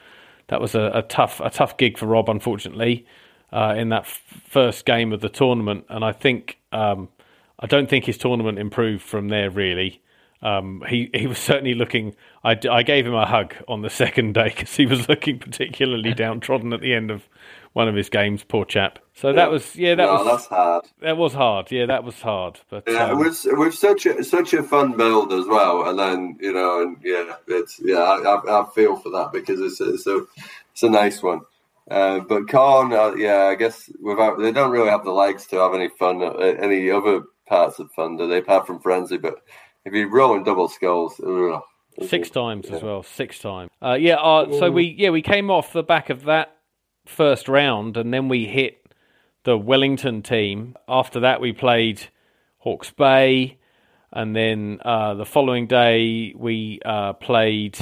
[0.48, 3.06] that was a, a tough, a tough gig for Rob, unfortunately,
[3.52, 5.86] uh, in that f- first game of the tournament.
[5.89, 7.10] And I think, um,
[7.60, 9.50] I don't think his tournament improved from there.
[9.50, 10.02] Really,
[10.41, 12.15] um, he he was certainly looking.
[12.43, 16.14] I, I gave him a hug on the second day because he was looking particularly
[16.16, 17.28] downtrodden at the end of
[17.74, 18.43] one of his games.
[18.43, 18.99] Poor chap.
[19.14, 20.86] So that was yeah, that no, was that's hard.
[21.01, 21.72] that was hard.
[21.72, 22.59] Yeah, that was hard.
[22.70, 25.99] But Yeah, um, it was with such a such a fun build as well, and
[25.99, 29.82] then you know, and yeah, it's yeah, I, I, I feel for that because it's
[29.82, 30.26] a, it's a
[30.72, 31.41] it's a nice one.
[31.91, 35.57] Uh, but Khorne, uh, yeah, I guess without they don't really have the legs to
[35.57, 38.38] have any fun, uh, any other parts of fun, do they?
[38.38, 39.41] Apart from frenzy, but
[39.86, 41.61] if you're rolling double skulls, ugh.
[42.07, 43.03] Six times as well.
[43.03, 43.71] Six times.
[43.82, 44.15] Uh, yeah.
[44.15, 46.55] Uh, so we yeah we came off the back of that
[47.05, 48.86] first round, and then we hit
[49.43, 50.75] the Wellington team.
[50.88, 52.01] After that, we played
[52.59, 53.57] Hawke's Bay,
[54.13, 57.77] and then uh, the following day we uh, played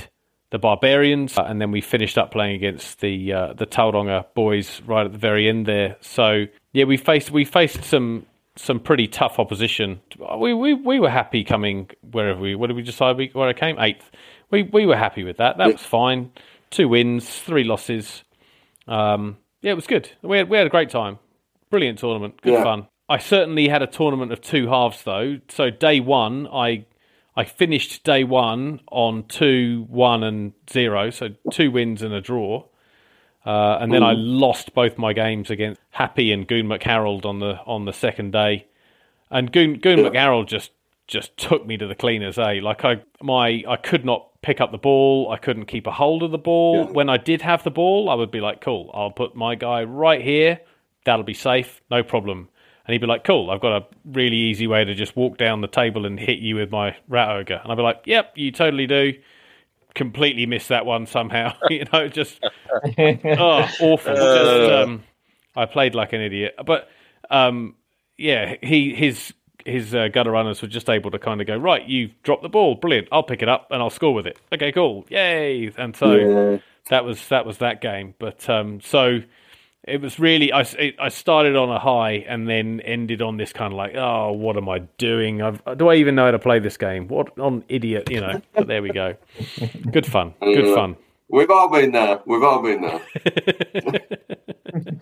[0.49, 4.81] the Barbarians, uh, and then we finished up playing against the uh, the Tauranga boys
[4.85, 5.97] right at the very end there.
[6.01, 8.25] So yeah, we faced we faced some
[8.57, 10.01] some pretty tough opposition.
[10.39, 12.55] We we, we were happy coming wherever we.
[12.55, 13.79] What did we decide we, where I came?
[13.79, 14.09] Eighth.
[14.51, 15.57] We we were happy with that.
[15.57, 16.31] That was fine.
[16.69, 18.23] Two wins, three losses.
[18.87, 20.09] Um, yeah, it was good.
[20.21, 21.19] We had we had a great time.
[21.69, 22.41] Brilliant tournament.
[22.41, 22.63] Good Yeah.
[22.63, 22.87] fun.
[23.09, 25.39] I certainly had a tournament of two halves though.
[25.49, 26.85] So day one, I
[27.35, 31.09] I finished day one on two, one, and zero.
[31.09, 32.65] So two wins and a draw.
[33.47, 37.57] Uh, and then I lost both my games against Happy and Goon McHarold on the
[37.65, 38.67] on the second day.
[39.31, 40.71] And Goon Goon McHarold just
[41.07, 42.59] just took me to the cleaners, eh?
[42.61, 46.23] Like I my I could not pick up the ball, I couldn't keep a hold
[46.23, 46.87] of the ball.
[46.87, 46.91] Yeah.
[46.91, 49.85] When I did have the ball, I would be like, Cool, I'll put my guy
[49.85, 50.59] right here,
[51.05, 52.49] that'll be safe, no problem.
[52.85, 55.61] And he'd be like, Cool, I've got a really easy way to just walk down
[55.61, 57.61] the table and hit you with my rat ogre.
[57.63, 59.13] And I'd be like, Yep, you totally do.
[59.97, 61.55] Completely missed that one somehow.
[61.71, 62.39] you know, just
[62.99, 64.13] oh, awful.
[64.13, 65.03] Just, um,
[65.55, 66.87] I played like an idiot, but
[67.31, 67.73] um,
[68.15, 69.33] yeah, he his
[69.65, 71.83] his uh, gutter runners were just able to kind of go right.
[71.83, 73.07] You've dropped the ball, brilliant.
[73.11, 74.39] I'll pick it up and I'll score with it.
[74.53, 75.71] Okay, cool, yay!
[75.75, 76.57] And so Yeah.
[76.89, 78.13] that was that was that game.
[78.19, 79.21] But um, so
[79.87, 83.53] it was really I, it, I started on a high and then ended on this
[83.53, 85.41] kind of like oh what am I doing?
[85.41, 87.07] I've, do I even know how to play this game?
[87.07, 88.09] What on idiot?
[88.11, 88.41] You know.
[88.53, 89.15] But there we go.
[89.91, 90.33] Good fun.
[90.41, 90.95] Good fun.
[91.29, 92.21] We've all been there.
[92.25, 93.01] We've all been there.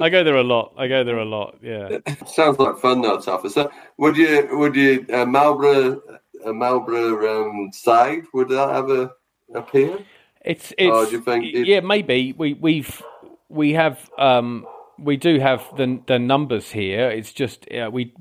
[0.00, 0.74] I go there a lot.
[0.76, 1.58] I go there a lot.
[1.62, 1.98] Yeah.
[2.26, 3.50] Sounds like fun, though, Toffer.
[3.50, 6.00] So, would you, would you, uh, Marlborough,
[6.44, 9.10] uh, Marlborough um, side, would that ever
[9.54, 9.98] appear?
[10.44, 13.02] It's it's Oh, do you think it- yeah maybe we we've
[13.48, 14.66] we have um
[14.98, 17.10] we do have the the numbers here.
[17.10, 18.12] It's just uh, we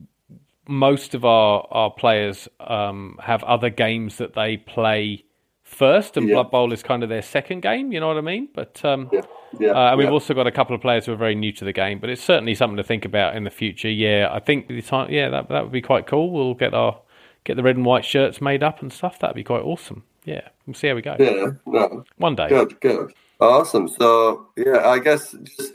[0.67, 5.23] most of our our players um have other games that they play
[5.63, 6.35] first, and Yeah.
[6.35, 7.91] Blood Bowl is kind of their second game.
[7.91, 8.49] You know what I mean?
[8.53, 9.09] But um.
[9.11, 9.21] Yeah.
[9.59, 9.69] Yeah.
[9.73, 11.71] Uh, and we've also got a couple of players who are very new to the
[11.73, 13.87] game, but it's certainly something to think about in the future.
[13.87, 16.31] Yeah, I think the time, yeah, that that would be quite cool.
[16.31, 16.99] We'll get our
[17.43, 19.19] get the red and white shirts made up and stuff.
[19.19, 20.05] That'd be quite awesome.
[20.25, 21.15] Yeah, we'll see how we go.
[21.19, 21.51] Yeah.
[21.67, 22.03] No.
[22.17, 22.49] One day.
[22.49, 23.13] Good, good.
[23.39, 23.87] Awesome.
[23.87, 25.73] So, yeah, I guess just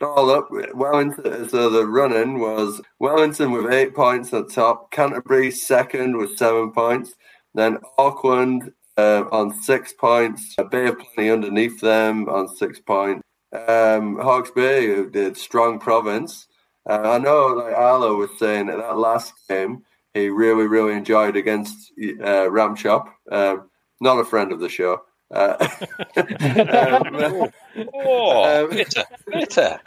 [0.00, 6.16] all up, Wellington, so the running was Wellington with eight points at top, Canterbury second
[6.16, 7.14] with seven points,
[7.54, 13.22] then Auckland uh, on six points, Bay of Plenty underneath them on six points.
[13.52, 16.46] Um, Hawke's Bay, did strong province.
[16.88, 19.82] Uh, I know, like Arlo was saying, that, that last game
[20.14, 23.08] he really, really enjoyed against uh, Ramchop.
[23.30, 25.02] Um, not a friend of the show.
[25.30, 25.68] Uh,
[26.16, 27.50] um,
[27.94, 29.80] Oh, Um, bitter, bitter.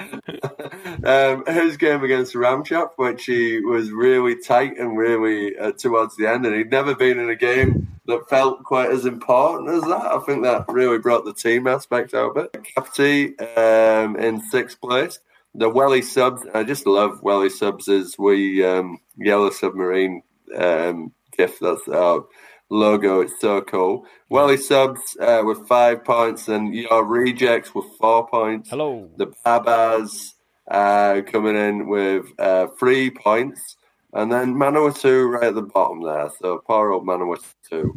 [1.03, 6.27] um, his game against Ramchop, which he was really tight and really uh, towards the
[6.27, 10.05] end, and he'd never been in a game that felt quite as important as that.
[10.05, 12.53] I think that really brought the team aspect out of it.
[12.75, 15.19] Capty um, in sixth place.
[15.53, 17.87] The Welly subs, I just love Welly subs.
[17.87, 20.23] Is we um, yellow submarine
[20.55, 22.25] um, gift that's our
[22.71, 23.19] logo.
[23.19, 24.05] It's so cool.
[24.29, 29.11] Welly subs uh, with five points, and your rejects with four points Hello.
[29.17, 30.33] the Babas
[30.71, 33.75] uh, coming in with uh, three points,
[34.13, 36.29] and then Manawatu right at the bottom there.
[36.39, 37.91] So poor old Manawatu.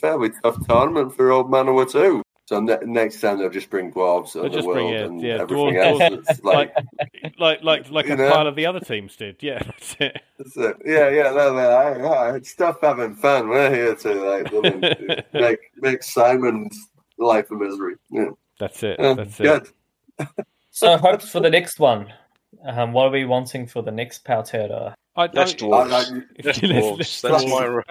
[0.00, 2.20] Fairly tough tournament for old Manawatu.
[2.46, 5.20] So ne- next time they'll just bring dwarves of the just world bring, yeah, and
[5.20, 6.26] yeah, everything dwarves- else.
[6.30, 6.72] It's like,
[7.38, 8.30] like like like like a know?
[8.30, 9.36] pile of the other teams did.
[9.40, 10.20] Yeah, that's it.
[10.38, 10.76] that's it.
[10.86, 11.98] yeah, yeah, no, no, I,
[12.30, 13.48] I, it's stuff having fun.
[13.48, 16.78] We're here to like make make Simon's
[17.18, 17.96] life a misery.
[18.10, 18.28] Yeah,
[18.60, 18.96] That's it.
[19.00, 19.72] Yeah, That's it.
[20.70, 22.12] So hopes for the next one.
[22.64, 24.94] Um, what are we wanting for the next Powtearoa?
[25.16, 25.92] I, That's I- dwarves.
[25.92, 26.98] I- I- That's Let's- dwarves.
[26.98, 27.82] let's- That's my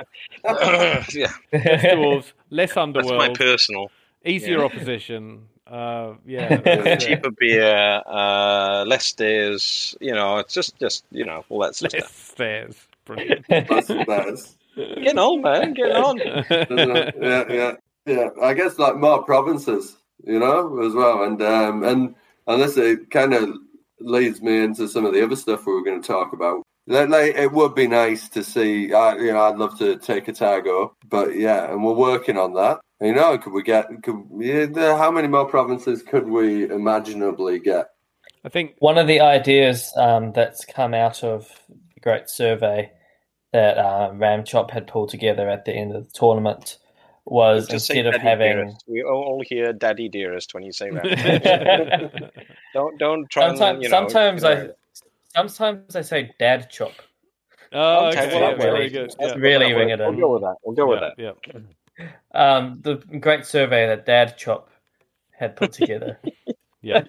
[1.13, 1.31] yeah.
[1.51, 3.19] less dwarves, less underworld.
[3.21, 3.91] That's my personal.
[4.25, 4.65] Easier yeah.
[4.65, 5.47] opposition.
[5.67, 6.95] Uh, yeah.
[6.99, 9.95] Cheaper beer, uh, less stairs.
[9.99, 12.31] You know, it's just just you know all that sort of less stuff.
[12.31, 12.87] stairs.
[13.05, 13.45] Brilliant.
[13.49, 15.73] that's, that's, Get on, man.
[15.73, 16.17] Get on.
[16.17, 17.71] yeah, yeah,
[18.05, 18.29] yeah.
[18.41, 22.15] I guess like more provinces, you know, as well, and um, and
[22.47, 23.55] and this it kind of
[23.99, 26.61] leads me into some of the other stuff we were going to talk about.
[26.87, 28.93] Like, like, it would be nice to see.
[28.93, 32.53] I, you know, I'd love to take a Otago, but yeah, and we're working on
[32.53, 32.81] that.
[33.01, 33.87] You know, could we get?
[34.03, 37.87] Could yeah, how many more provinces could we imaginably get?
[38.45, 42.91] I think One of the ideas um, that's come out of the Great Survey
[43.51, 46.77] that uh, Ram Chop had pulled together at the end of the tournament
[47.25, 48.83] was Just instead of Daddy having Dearest.
[48.87, 52.31] we all hear "Daddy Dearest" when you say that.
[52.73, 53.47] don't don't try.
[53.47, 54.67] sometimes and, you know, sometimes you I
[55.35, 56.93] sometimes I say Dadchop.
[57.73, 59.13] Oh, Okay, okay, well, yeah, that very good.
[59.19, 59.39] That's Yeah.
[59.39, 60.15] really ring it in.
[60.15, 60.55] we'll go with that.
[60.63, 61.37] We'll go with yeah, that.
[61.53, 61.59] yeah.
[62.33, 64.65] Um, the great survey that Dadchop
[65.31, 66.19] had put together.
[66.81, 67.03] Yeah.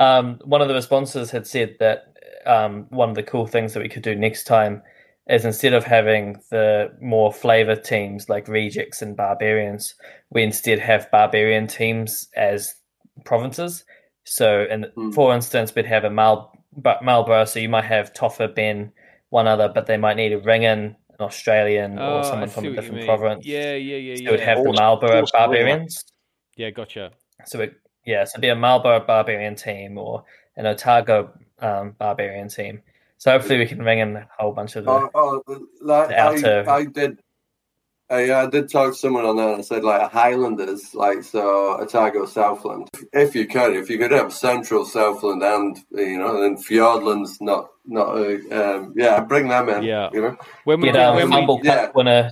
[0.00, 3.82] um, one of the responses had said that um, one of the cool things that
[3.82, 4.82] we could do next time
[5.28, 9.94] is instead of having the more flavor teams like rejects and barbarians,
[10.30, 12.74] we instead have barbarian teams as
[13.24, 13.84] provinces.
[14.24, 15.10] So, and Hmm.
[15.12, 17.44] for instance, we'd have a Mal, but Marlborough.
[17.44, 18.92] So you might have Toffer, Ben,
[19.30, 22.70] one other, but they might need a Ringan, an Australian, Oh, or someone from a
[22.72, 23.46] different province.
[23.46, 24.30] Yeah, yeah, yeah, So yeah.
[24.32, 25.38] we'd have the Horse- Marlborough horse Ringan.
[25.38, 26.04] Barbarians.
[26.56, 27.10] Yeah, gotcha.
[27.46, 27.74] So it,
[28.06, 30.24] yeah, so it'd be a Marlborough Barbarian team or
[30.56, 32.82] an Otago um, Barbarian team.
[33.18, 34.90] So hopefully we can bring in a whole bunch of the.
[34.90, 35.42] Oh, oh,
[35.80, 37.20] like, The outer- I, I did.
[38.14, 41.80] I, I did talk to someone on there and I said like Highlanders, like so
[41.80, 42.88] Otago Southland.
[43.12, 47.70] If you could, if you could have Central Southland and you know, and Fiordland's not
[47.86, 49.82] not uh, um, yeah, bring them in.
[49.82, 50.10] Yeah.
[50.12, 50.36] you know.
[50.64, 51.86] When we Get did, um, when we, Humble yeah.
[51.86, 52.30] Cup winner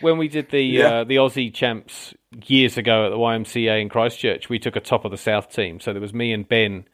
[0.00, 0.88] when we did the Yeah.
[1.00, 2.14] uh, the Aussie champs
[2.46, 5.80] years ago at the YMCA in Christchurch, we took a top of the South team.
[5.80, 6.86] So there was me and Ben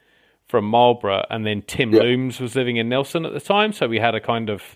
[0.47, 2.01] from Marlborough, and then Tim Yeah.
[2.01, 3.71] Looms was living in Nelson at the time.
[3.71, 4.75] So we had a kind of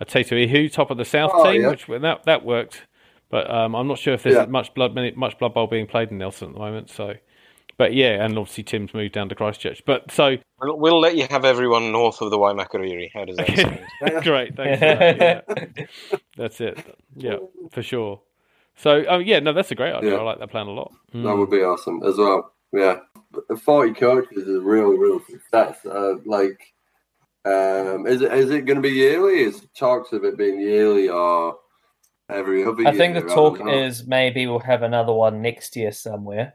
[0.00, 1.68] a Te Tau Ihu top of the South Oh, team, yeah.
[1.70, 2.82] which that that worked.
[3.30, 4.46] But um, I'm not sure if there's Yeah.
[4.46, 6.90] much blood much blood bowl being played in Nelson at the moment.
[6.90, 7.14] So,
[7.78, 9.82] but yeah, and obviously Tim's moved down to Christchurch.
[9.86, 13.10] But so We'll, we'll let you have everyone north of the Waimakariri.
[13.14, 14.24] How does that sound?
[14.24, 14.80] great, thanks.
[14.80, 15.44] That.
[15.48, 15.84] Yeah.
[16.36, 16.98] That's it.
[17.16, 17.36] Yeah,
[17.70, 18.20] for sure.
[18.76, 20.12] So, um, yeah, no, that's a great idea.
[20.12, 20.18] Yeah.
[20.18, 20.92] I like that plan a lot.
[21.14, 21.22] Mm.
[21.24, 22.52] That would be awesome as well.
[22.72, 22.98] Yeah,
[23.32, 25.84] But forty coaches is a real, real success.
[25.84, 26.60] Uh, like,
[27.44, 29.40] um, is it is it going to be yearly?
[29.40, 31.56] Is talks of it being yearly or
[32.28, 32.86] every other?
[32.86, 36.54] I think the talk is maybe we'll have another one next year somewhere,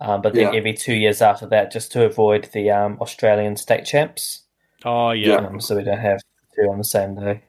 [0.00, 0.58] um, but then Yeah.
[0.58, 4.42] every two years after that, just to avoid the um, Australian state champs.
[4.84, 6.20] Oh, yeah, Um, so we don't have
[6.54, 7.42] two on the same day.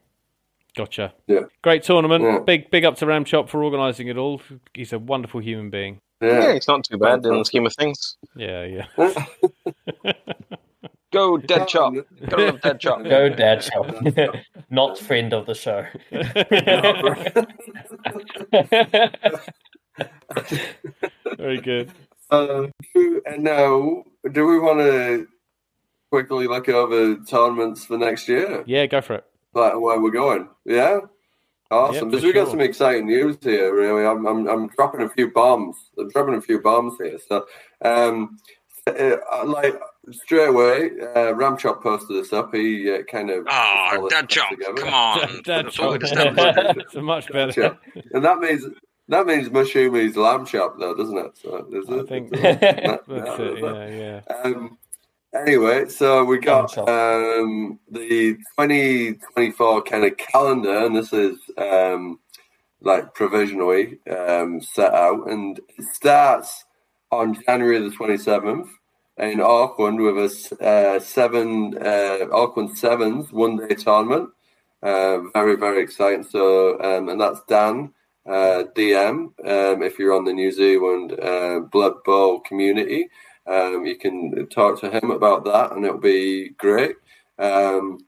[0.76, 1.14] gotcha.
[1.28, 1.42] Yeah.
[1.62, 2.24] Great tournament.
[2.24, 2.40] Yeah.
[2.40, 4.42] Big, big up to Ram Chop for organising it all.
[4.74, 6.00] He's a wonderful human being.
[6.22, 6.52] yeah, Yeah.
[6.54, 8.16] it's not too bad in the scheme of things.
[8.36, 8.86] Yeah, yeah.
[11.18, 11.96] Go dead chop.
[12.30, 13.04] Gotta love dead chop.
[13.04, 14.36] Go dead Chop,
[14.70, 15.84] not friend of the show.
[21.38, 21.92] Very good.
[22.30, 22.68] Uh,
[23.26, 25.28] and now, do we want to
[26.12, 28.64] quickly look over tournaments for next year?
[28.68, 29.26] Yeah, go for it.
[29.56, 30.50] Like where we're going?
[30.66, 31.00] Yeah.
[31.72, 31.96] Awesome.
[31.96, 33.74] Yeah, because for we've got some exciting news here.
[33.74, 35.78] Really, I'm, I'm, I'm dropping a few bombs.
[35.98, 37.18] I'm dropping a few bombs here.
[37.28, 37.48] So,
[37.84, 38.38] um,
[38.86, 39.74] uh, like
[40.12, 42.54] straight away, uh, Ramchop posted this up.
[42.54, 44.54] He uh, kind of Oh, all this chop.
[44.78, 45.20] Come on.
[45.44, 46.02] Dad That's Chop.
[46.04, 47.52] It's a much better.
[47.52, 47.82] Chop.
[48.14, 48.66] and that means
[49.10, 51.38] that means Mushoomy's lamb chop, though, doesn't it?
[51.38, 52.08] So, is I it?
[52.10, 52.60] think That-
[53.08, 53.60] that's it.
[53.64, 54.36] Yeah, yeah.
[54.44, 54.78] Um,
[55.34, 62.20] anyway, so we got um, the 2024 kind of calendar, and this is um,
[62.82, 66.66] like provisionally um, set out, and it starts
[67.12, 68.68] on January the 27th
[69.18, 74.30] in Auckland with a s- uh, seven uh, Auckland Sevens one day tournament.
[74.84, 76.24] Uh, very very exciting.
[76.24, 77.94] So um, and that's Dan
[78.28, 79.32] uh, DM.
[79.46, 83.10] Um, if you're on the New Zealand uh, Blood Bowl community,
[83.48, 86.96] um, you can talk to him about that, and it'll be great.
[87.40, 88.00] Um,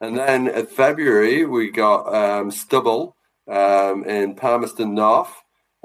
[0.00, 3.16] and then in February we got um, Stubble
[3.48, 5.32] um, in Palmerston North,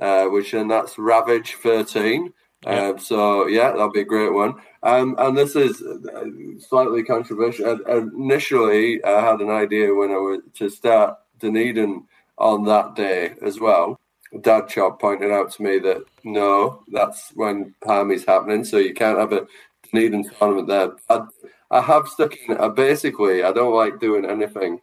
[0.01, 2.33] uh, which and that's Ravage 13.
[2.65, 2.87] Yeah.
[2.89, 4.55] Um, so yeah, that'll be a great one.
[4.83, 6.25] Um, and this is uh,
[6.59, 7.79] slightly controversial.
[7.87, 12.05] Initially, I had an idea when I was to start Dunedin
[12.37, 13.99] on that day as well.
[14.33, 19.31] Dadchop pointed out to me that no, that's when Palmy's happening, so you can't have
[19.31, 19.47] a
[19.91, 20.91] Dunedin tournament there.
[21.09, 21.25] I,
[21.71, 22.57] I have stuck in.
[22.57, 24.81] I basically, I don't like doing anything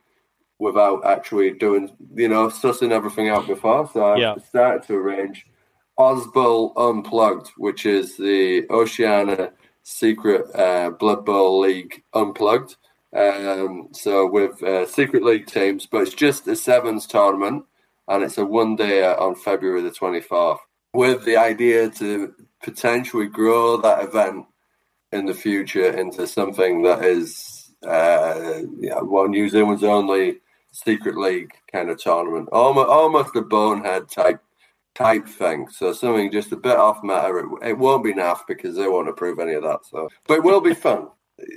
[0.59, 3.90] without actually doing, you know, sussing everything out before.
[3.92, 4.36] So Yeah.
[4.38, 5.46] started to arrange
[5.98, 9.53] Osbowl Unplugged, which is the Oceania
[9.83, 12.76] Secret uh, Blood Bowl League Unplugged.
[13.16, 17.64] Um, so with uh, Secret League teams, but it's just a sevens tournament,
[18.07, 20.61] and it's a one day on February the twenty fourth,
[20.95, 24.47] with the idea to potentially grow that event
[25.12, 30.41] in the future into something that is uh, yeah, well, New Zealand's only
[30.72, 34.41] secret league kind of tournament, almost almost a bonehead type
[34.95, 35.68] type thing.
[35.70, 37.41] So something just a bit off matter.
[37.41, 39.80] It, it won't be naff because they won't approve any of that.
[39.91, 41.09] So, but it will be fun.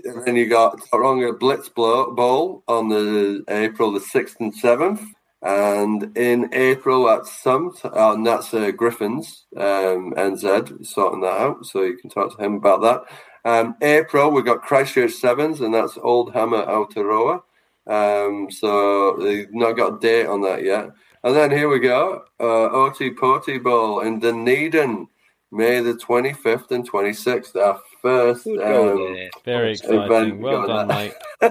[0.06, 5.02] and then you got Tauranga Blitz Bowl on the April the sixth and seventh.
[5.42, 11.66] And in April at some, uh, and that's uh, Griffins um, NZ sorting that out,
[11.66, 13.04] so you can talk to him about that.
[13.44, 17.42] Um, April we got Christchurch Sevens, and that's Old Hammer Aotearoa.
[17.86, 20.92] Um, so they've not got a date on that yet.
[21.24, 25.08] And then here we go, uh, Oti Bowl in Dunedin,
[25.54, 27.56] May the 25th and 26th.
[27.56, 30.42] Our first um, very exciting.
[30.42, 31.14] Well done, mate.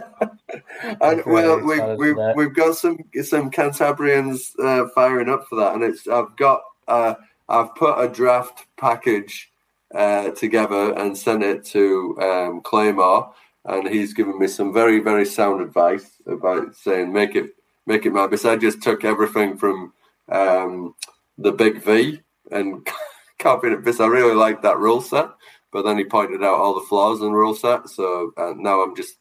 [1.01, 5.85] and well, we've we've, we've got some some Cantabrians uh, firing up for that, and
[5.85, 7.15] it's I've got uh,
[7.49, 9.53] I've put a draft package
[9.95, 13.33] uh, together and sent it to um, Claymore,
[13.67, 17.55] and he's given me some very very sound advice about saying make it
[17.87, 18.45] make it my best.
[18.45, 19.93] I just took everything from
[20.29, 20.95] um,
[21.39, 22.21] the Big V
[22.51, 22.87] and
[23.39, 25.29] copied it because I really like that rule set.
[25.73, 28.83] But then he pointed out all the flaws in the rule set, so uh, now
[28.83, 29.17] I'm just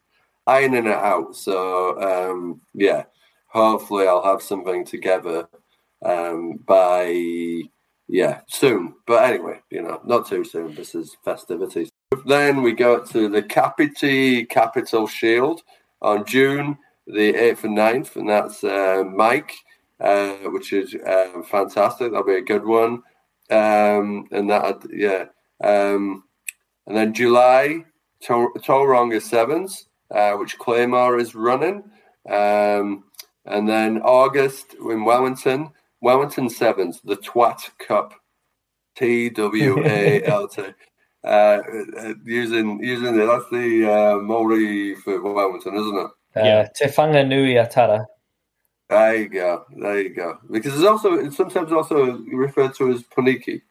[0.46, 1.36] ironing it out.
[1.36, 3.06] So um, yeah,
[3.48, 5.48] hopefully I'll have something together
[6.04, 7.62] um, by
[8.10, 8.96] yeah soon.
[9.08, 10.76] But anyway, you know, not too soon.
[10.76, 11.90] This is festivities.
[12.26, 15.62] Then we go to the Kapiti Capital Shield
[16.02, 16.78] on June
[17.12, 19.54] the 8th and 9th, and that's uh, Mike,
[20.00, 22.12] uh, which is uh, fantastic.
[22.12, 23.04] That'll be a good one.
[23.50, 25.26] Um, and that, yeah.
[25.64, 26.24] Um,
[26.88, 27.86] and then July,
[28.24, 31.84] Tauranga Sevens, uh, which Claymore is running.
[32.30, 33.06] Um,
[33.46, 38.14] and then August in Wellington, Wellington Sevens, the Twat Cup,
[38.96, 40.64] T W A L T.
[41.24, 41.62] Uh,
[42.26, 46.10] using using the, that's the uh, Maori for Wellington, isn't it?
[46.36, 48.06] Uh, yeah, Te Whanganui Atara.
[48.90, 49.66] There you go.
[49.78, 50.38] There you go.
[50.50, 53.62] Because it's also it's sometimes also referred to as Poneke.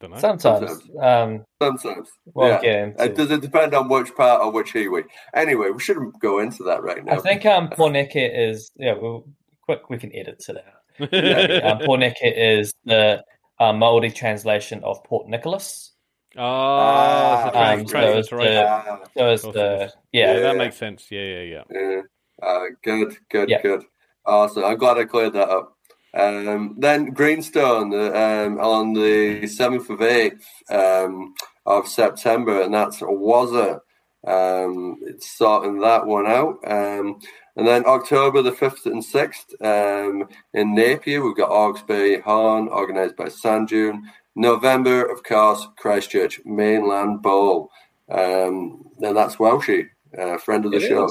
[0.00, 0.42] Sometimes.
[0.42, 0.82] Sometimes.
[1.00, 2.08] Um, sometimes.
[2.32, 2.92] We'll yeah.
[2.98, 5.04] It does it depend on which part or which iwi.
[5.34, 7.14] Anyway, we shouldn't go into that right now.
[7.14, 9.28] I think um Poneke is yeah, we'll
[9.62, 11.08] quick we can edit it out.
[11.12, 13.24] yeah, um, Poneke is the
[13.60, 15.92] uh, Maori translation of Port Nicholas.
[16.36, 18.44] Oh, ah, um, so it's right.
[18.44, 20.34] The, so it's the yeah.
[20.34, 20.40] yeah.
[20.40, 21.06] that makes sense.
[21.10, 21.62] Yeah, yeah, yeah.
[21.70, 22.00] Yeah.
[22.40, 23.62] Uh, good, good, yeah.
[23.62, 23.82] good.
[24.24, 24.64] Awesome.
[24.64, 25.74] I'm glad I cleared that up.
[26.14, 31.34] Um, then Greenstone um, on the 7th of 8th um,
[31.66, 33.80] of September, and that's Wazza.
[34.26, 36.58] Um, it's sorting that one out.
[36.66, 37.18] Um,
[37.58, 41.82] and then October the 5th and 6th um, in Napier, we've got Hawke's
[42.24, 44.02] Horn, organised by Sandune.
[44.36, 47.72] November, of course, Christchurch Mainland Bowl.
[48.08, 51.06] Um, and that's Welshy, uh, friend of the it show.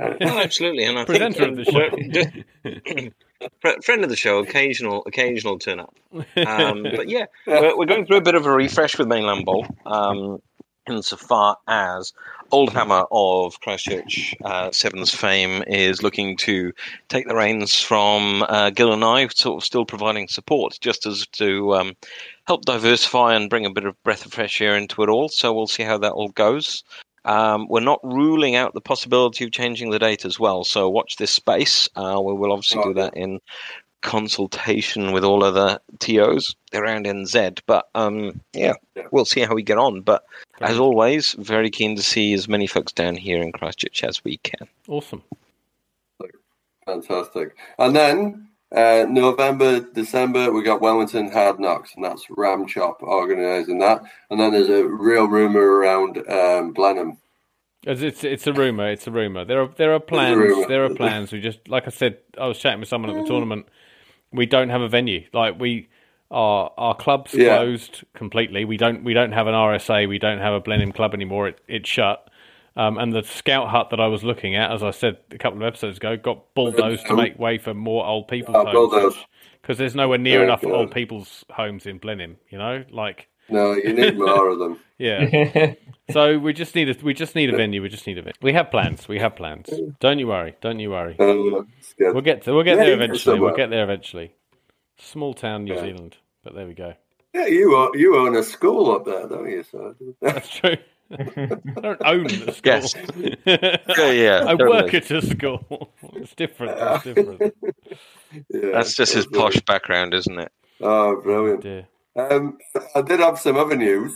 [0.00, 3.10] Uh, oh, absolutely, and I think of the
[3.62, 3.80] show.
[3.82, 5.94] friend of the show, occasional occasional turn up.
[6.12, 9.64] Um, but yeah, we're, we're, going through a bit of a refresh with Mainland Bowl.
[9.86, 10.42] Um,
[10.88, 12.12] insofar as
[12.52, 16.72] Old Hammer of Christchurch uh, Sevens fame is looking to
[17.08, 21.26] take the reins from uh, Gil and I, sort of still providing support, just as
[21.32, 21.96] to um,
[22.46, 25.28] help diversify and bring a bit of breath of fresh air into it all.
[25.28, 26.84] So we'll see how that all goes.
[27.24, 30.62] Um, we're not ruling out the possibility of changing the date as well.
[30.62, 31.88] So watch this space.
[31.96, 33.40] Uh, we will obviously do that in
[34.02, 37.60] consultation with all other TOs around NZ.
[37.66, 38.74] But um, yeah,
[39.10, 40.02] we'll see how we get on.
[40.02, 40.24] But
[40.60, 44.38] as always, very keen to see as many folks down here in Christchurch as we
[44.38, 44.68] can.
[44.88, 45.22] Awesome.
[46.86, 47.56] Fantastic.
[47.78, 53.80] And then uh, November, December, we got Wellington Hard Knocks, and that's Ram Chop organising
[53.80, 54.02] that.
[54.30, 57.18] And then there's a real rumour around um, Blenheim.
[57.82, 58.90] It's, it's, it's a rumor.
[58.90, 59.44] It's a rumor.
[59.44, 60.66] There are there are plans.
[60.66, 61.30] There are plans.
[61.30, 62.18] We just like I said.
[62.36, 63.66] I was chatting with someone at the tournament.
[64.32, 65.26] We don't have a venue.
[65.32, 65.88] Like we,
[66.30, 67.56] our our club's yeah.
[67.56, 68.64] closed completely.
[68.64, 70.08] We don't we don't have an RSA.
[70.08, 71.48] We don't have a Blenheim club anymore.
[71.48, 72.28] It it's shut.
[72.76, 75.62] Um, and the scout hut that I was looking at, as I said a couple
[75.62, 79.16] of episodes ago, got bulldozed to make way for more old people's homes.
[79.62, 82.84] Because there's nowhere near enough old people's homes in Blenheim, you know?
[82.90, 84.80] Like No, you need more of them.
[84.98, 85.74] Yeah.
[86.10, 88.32] so we just need a we just need a venue, we just need a venue.
[88.40, 89.06] We have plans.
[89.06, 89.68] We have plans.
[90.00, 90.56] Don't you worry.
[90.62, 91.16] Don't you worry.
[91.20, 91.34] Uh,
[91.98, 93.38] we'll get to, we'll get yeah, there eventually.
[93.38, 94.32] We'll get there eventually.
[94.96, 95.82] Small town New yeah.
[95.82, 96.16] Zealand.
[96.42, 96.94] But there we go.
[97.34, 99.62] Yeah, you own, you own a school up there, don't you?
[99.70, 100.76] So that's true.
[101.10, 102.72] I don't own the school.
[102.72, 102.94] Yes.
[103.44, 104.44] yeah, yeah.
[104.46, 104.70] I totally.
[104.70, 105.90] work at a school.
[106.14, 106.78] It's different.
[106.78, 107.54] It's different.
[108.48, 110.50] yeah, That's just his posh background, isn't it?
[110.80, 111.66] Oh, brilliant.
[111.66, 111.84] Oh,
[112.16, 112.58] um,
[112.94, 114.14] I did have some other news,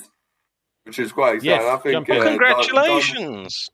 [0.85, 1.67] which is quite exciting.
[1.67, 2.11] Yes, I think.
[2.11, 3.69] Uh, Congratulations!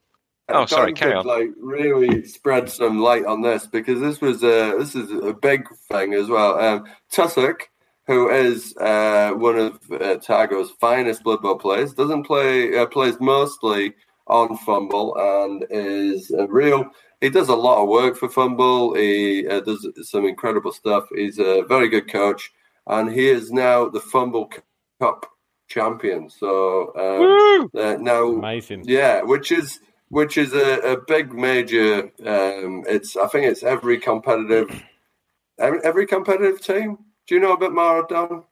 [0.47, 1.25] Don, Don, oh, sorry, carry could, on.
[1.25, 5.67] Like really spread some light on this because this was a this is a big
[5.91, 6.59] thing as well.
[6.59, 7.69] Um, Tussock
[8.07, 11.93] who is uh, one of uh, Targo's finest Blood Bowl players.
[11.93, 13.93] Doesn't play, uh, plays mostly
[14.27, 16.89] on FUMBBL, and is a real.
[17.19, 18.97] He does a lot of work for FUMBBL.
[18.97, 21.05] He uh, does some incredible stuff.
[21.13, 22.49] He's a very good coach,
[22.87, 24.59] and he is now the FUMBBL
[24.99, 25.25] Cup
[25.67, 26.29] champion.
[26.29, 28.83] So um, uh, now, Amazing.
[28.85, 29.79] yeah, which is
[30.09, 32.03] which is a, a big major.
[32.25, 34.83] Um, it's I think it's every competitive,
[35.59, 36.97] every, every competitive team.
[37.27, 38.43] Do you know a bit more, Dan?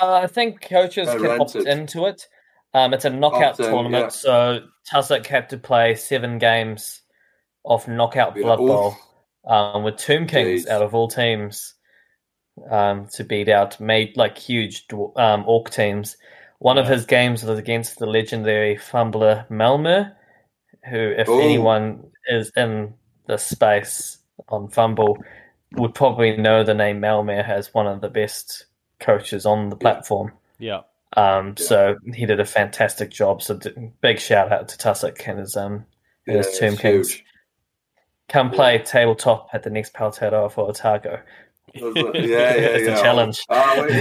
[0.00, 2.26] Uh, I think coaches Uh, can opt into it.
[2.74, 4.08] Um, it's a knockout Opt in, tournament, yeah.
[4.08, 4.60] so
[4.90, 7.02] Tussock had to play seven games
[7.64, 8.66] of knockout Yeah, Blood oof.
[8.68, 8.96] Bowl
[9.46, 10.68] um, with Tomb Kings Jeez.
[10.68, 11.74] out of all teams
[12.70, 14.86] um, to beat out made like huge
[15.16, 16.16] um, orc teams.
[16.58, 20.14] One of his games was against the legendary fumbler Melmer,
[20.88, 21.40] who, if Ooh.
[21.40, 22.94] anyone is in
[23.26, 25.16] the space on FUMBBL,
[25.72, 28.66] would probably know the name Melmer as one of the best
[29.00, 30.32] coaches on the platform.
[30.58, 30.82] Yeah.
[31.16, 31.64] Um, Yeah.
[31.64, 33.42] So he did a fantastic job.
[33.42, 35.84] So d- big shout out to Tussock and his um
[36.26, 37.10] and his Yeah, Tomb Kings.
[37.12, 37.24] huge.
[38.28, 41.20] Come play tabletop at the next Powtearoa for Otago.
[41.74, 43.02] Yeah, yeah, It's a yeah.
[43.02, 43.44] challenge.
[43.48, 43.92] Oh, we,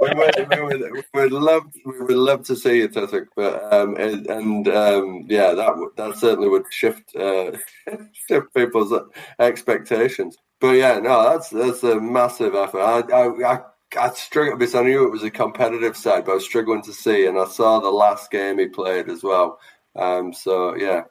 [0.00, 3.72] we, would, we, would, we would love we would love to see you, Tussock, but
[3.72, 7.52] um, and, and um, yeah, that that certainly would shift uh,
[8.28, 8.92] shift people's
[9.38, 10.36] expectations.
[10.60, 12.80] But yeah, no, that's that's a massive effort.
[12.80, 13.60] I I, I,
[13.98, 16.92] I struggled because I knew it was a competitive side, but I was struggling to
[16.92, 19.58] see, and I saw the last game he played as well.
[19.96, 21.02] Um, so yeah,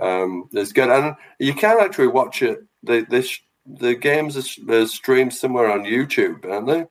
[0.00, 2.60] um, it's good, and you can actually watch it.
[2.82, 6.78] They, they sh- the games are, are streamed somewhere on YouTube, aren't they?
[6.80, 6.88] Did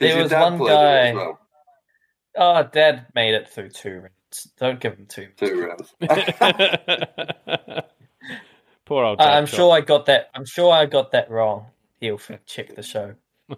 [0.00, 1.38] There your was dad one play guy- well?
[2.36, 4.48] Oh, Dad made it through two rounds.
[4.60, 5.28] Don't give him two.
[5.36, 5.92] Two rounds.
[8.84, 9.20] Poor old.
[9.20, 9.56] I- Dad I'm Chop.
[9.56, 10.30] sure I got that.
[10.34, 11.66] I'm sure I got that wrong.
[12.00, 13.14] He'll check the show.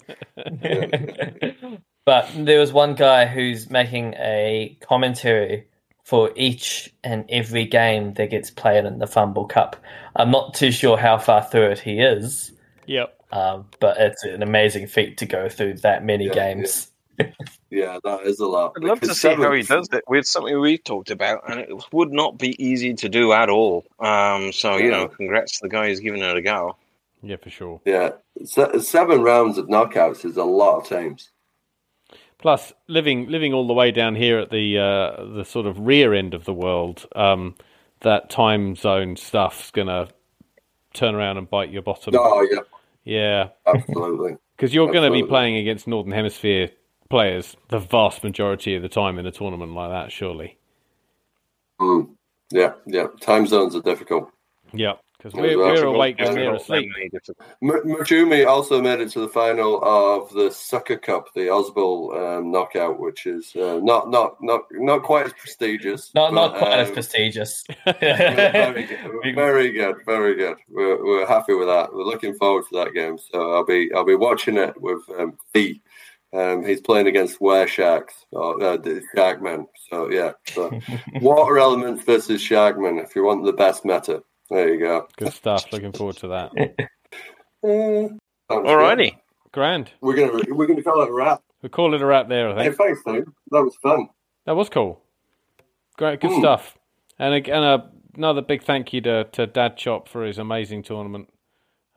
[2.06, 5.66] but there was one guy who's making a commentary
[6.10, 9.76] for each and every game that gets played in the FUMBBL Cup.
[10.16, 12.50] I'm not too sure how far through it he is,
[12.86, 13.16] Yep.
[13.30, 16.90] um, but it's an amazing feat to go through that many Yeah, games.
[17.70, 18.72] Yeah, that is a lot.
[18.76, 20.02] I'd love to Because see how he does it.
[20.08, 23.84] With something we talked about, and it would not be easy to do at all.
[24.00, 26.76] Um, so you know, congrats to the guy who's giving it a go.
[27.22, 27.80] Yeah, for sure.
[27.84, 28.12] Yeah,
[28.44, 31.30] se- seven rounds of knockouts is a lot of times.
[32.40, 36.14] Plus, living living all the way down here at the uh, the sort of rear
[36.14, 37.54] end of the world, um,
[38.00, 40.08] that time zone stuff's gonna
[40.94, 42.14] turn around and bite your bottom.
[42.16, 42.60] Oh yeah,
[43.04, 44.36] Yeah, absolutely.
[44.56, 46.70] because you're going to be playing against Northern Hemisphere
[47.08, 50.12] players the vast majority of the time in a tournament like that.
[50.12, 50.58] Surely.
[51.80, 52.10] Mm.
[52.50, 53.06] Yeah, yeah.
[53.20, 54.30] Time zones are difficult.
[54.72, 56.90] Yeah, because we're, we're awake and they're asleep.
[57.62, 62.98] Mushoomy also made it to the final of the Sucker Cup, the Osbol um, knockout,
[62.98, 66.10] which is uh, not not not not quite as prestigious.
[66.14, 67.64] Not not but, quite as um, prestigious.
[68.00, 70.56] very good, very good, very good.
[70.68, 71.92] We're, we're happy with that.
[71.92, 73.18] We're looking forward to that game.
[73.18, 75.82] So I'll be I'll be watching it with um, Fee.
[76.32, 79.66] Um, he's playing against Were Sharks or uh, the Sharkmen.
[79.90, 80.78] So yeah, so
[81.20, 82.98] water elements versus Sharkmen.
[82.98, 85.06] If you want the best meta, there you go.
[85.16, 85.72] Good stuff.
[85.72, 86.52] Looking forward to that.
[87.62, 88.66] Uh, sounds good.
[88.66, 89.16] Alrighty.
[89.52, 89.90] Grand.
[90.00, 91.42] we're gonna we're gonna call it a wrap.
[91.60, 92.48] We'll call it a wrap there.
[92.48, 93.24] I Hey, think thanks, Steve.
[93.50, 94.08] That was fun.
[94.46, 95.02] that was cool.
[95.98, 96.38] Great, good Mm.
[96.38, 96.78] stuff.
[97.18, 101.28] And, a, and a, another big thank you to, to Dadchop for his amazing tournament.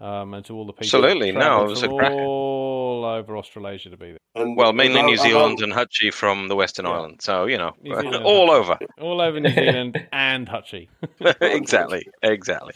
[0.02, 1.32] Um, and to all the people Absolutely.
[1.32, 4.18] that No, it was a from all over Australasia to be there.
[4.36, 6.94] And Well, mainly without- New Zealand without- and Hutchie from the Western Yeah.
[6.94, 7.22] Island.
[7.22, 8.78] So you know, New Zealand and all over.
[9.00, 10.88] All over New Zealand and Hutchie.
[11.42, 12.74] exactly, exactly.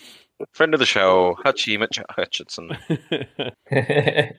[0.51, 2.77] Friend of the show, Hutchie Mitch Hutchinson.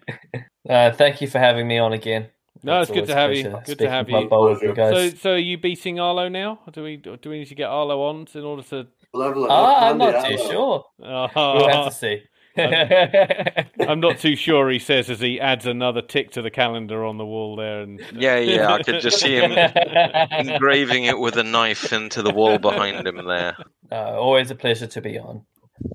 [0.68, 2.28] uh, thank you for having me on again.
[2.62, 3.56] No, it's It's good to have you.
[3.66, 4.18] Good to have you.
[4.18, 5.20] You So, guys.
[5.20, 6.60] so are you beating Arlo now?
[6.72, 8.86] Do we do we need to get Arlo on in order to?
[9.14, 9.56] level it up.
[9.58, 10.50] Ah, I'm not too Allen.
[10.50, 10.84] sure.
[11.02, 12.22] Uh, We'll have to see.
[12.58, 14.68] I'm not too sure.
[14.70, 18.00] He says as he adds another tick to the calendar on the wall there, and
[18.12, 19.52] Yeah, yeah, I could just see him
[20.32, 23.56] engraving it with a knife into the wall behind him there.
[23.90, 25.42] Uh, always a pleasure to be on.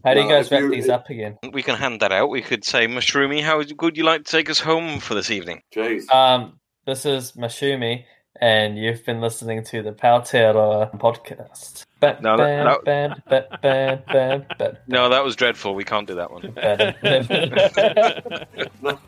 [0.06, 1.38] How do you No, guys wrap these up again?
[1.52, 2.30] We can hand that out.
[2.30, 5.62] We could say, Mushoomy, how would you like to take us home for this evening?
[5.76, 6.10] Jeez.
[6.10, 8.06] Um, this is Mushoomy,
[8.42, 11.86] and you've been listening to the Powtearoa podcast.
[12.00, 12.84] Ba- No, that-
[13.26, 14.04] ba-
[14.58, 15.76] ba- No, that was dreadful.
[15.76, 16.52] We can't do that one.
[16.52, 16.96] ba-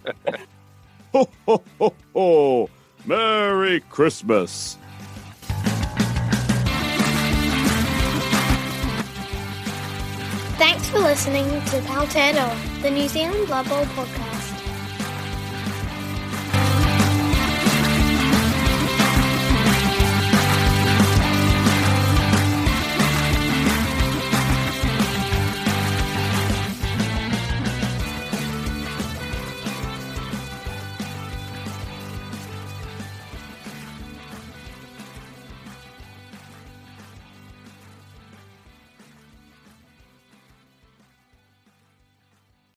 [1.14, 2.70] Ho, ho, ho, ho.
[3.06, 4.78] Merry Christmas.
[10.58, 14.35] Thanks for listening to Powtearoa, the New Zealand Blood Bowl podcast.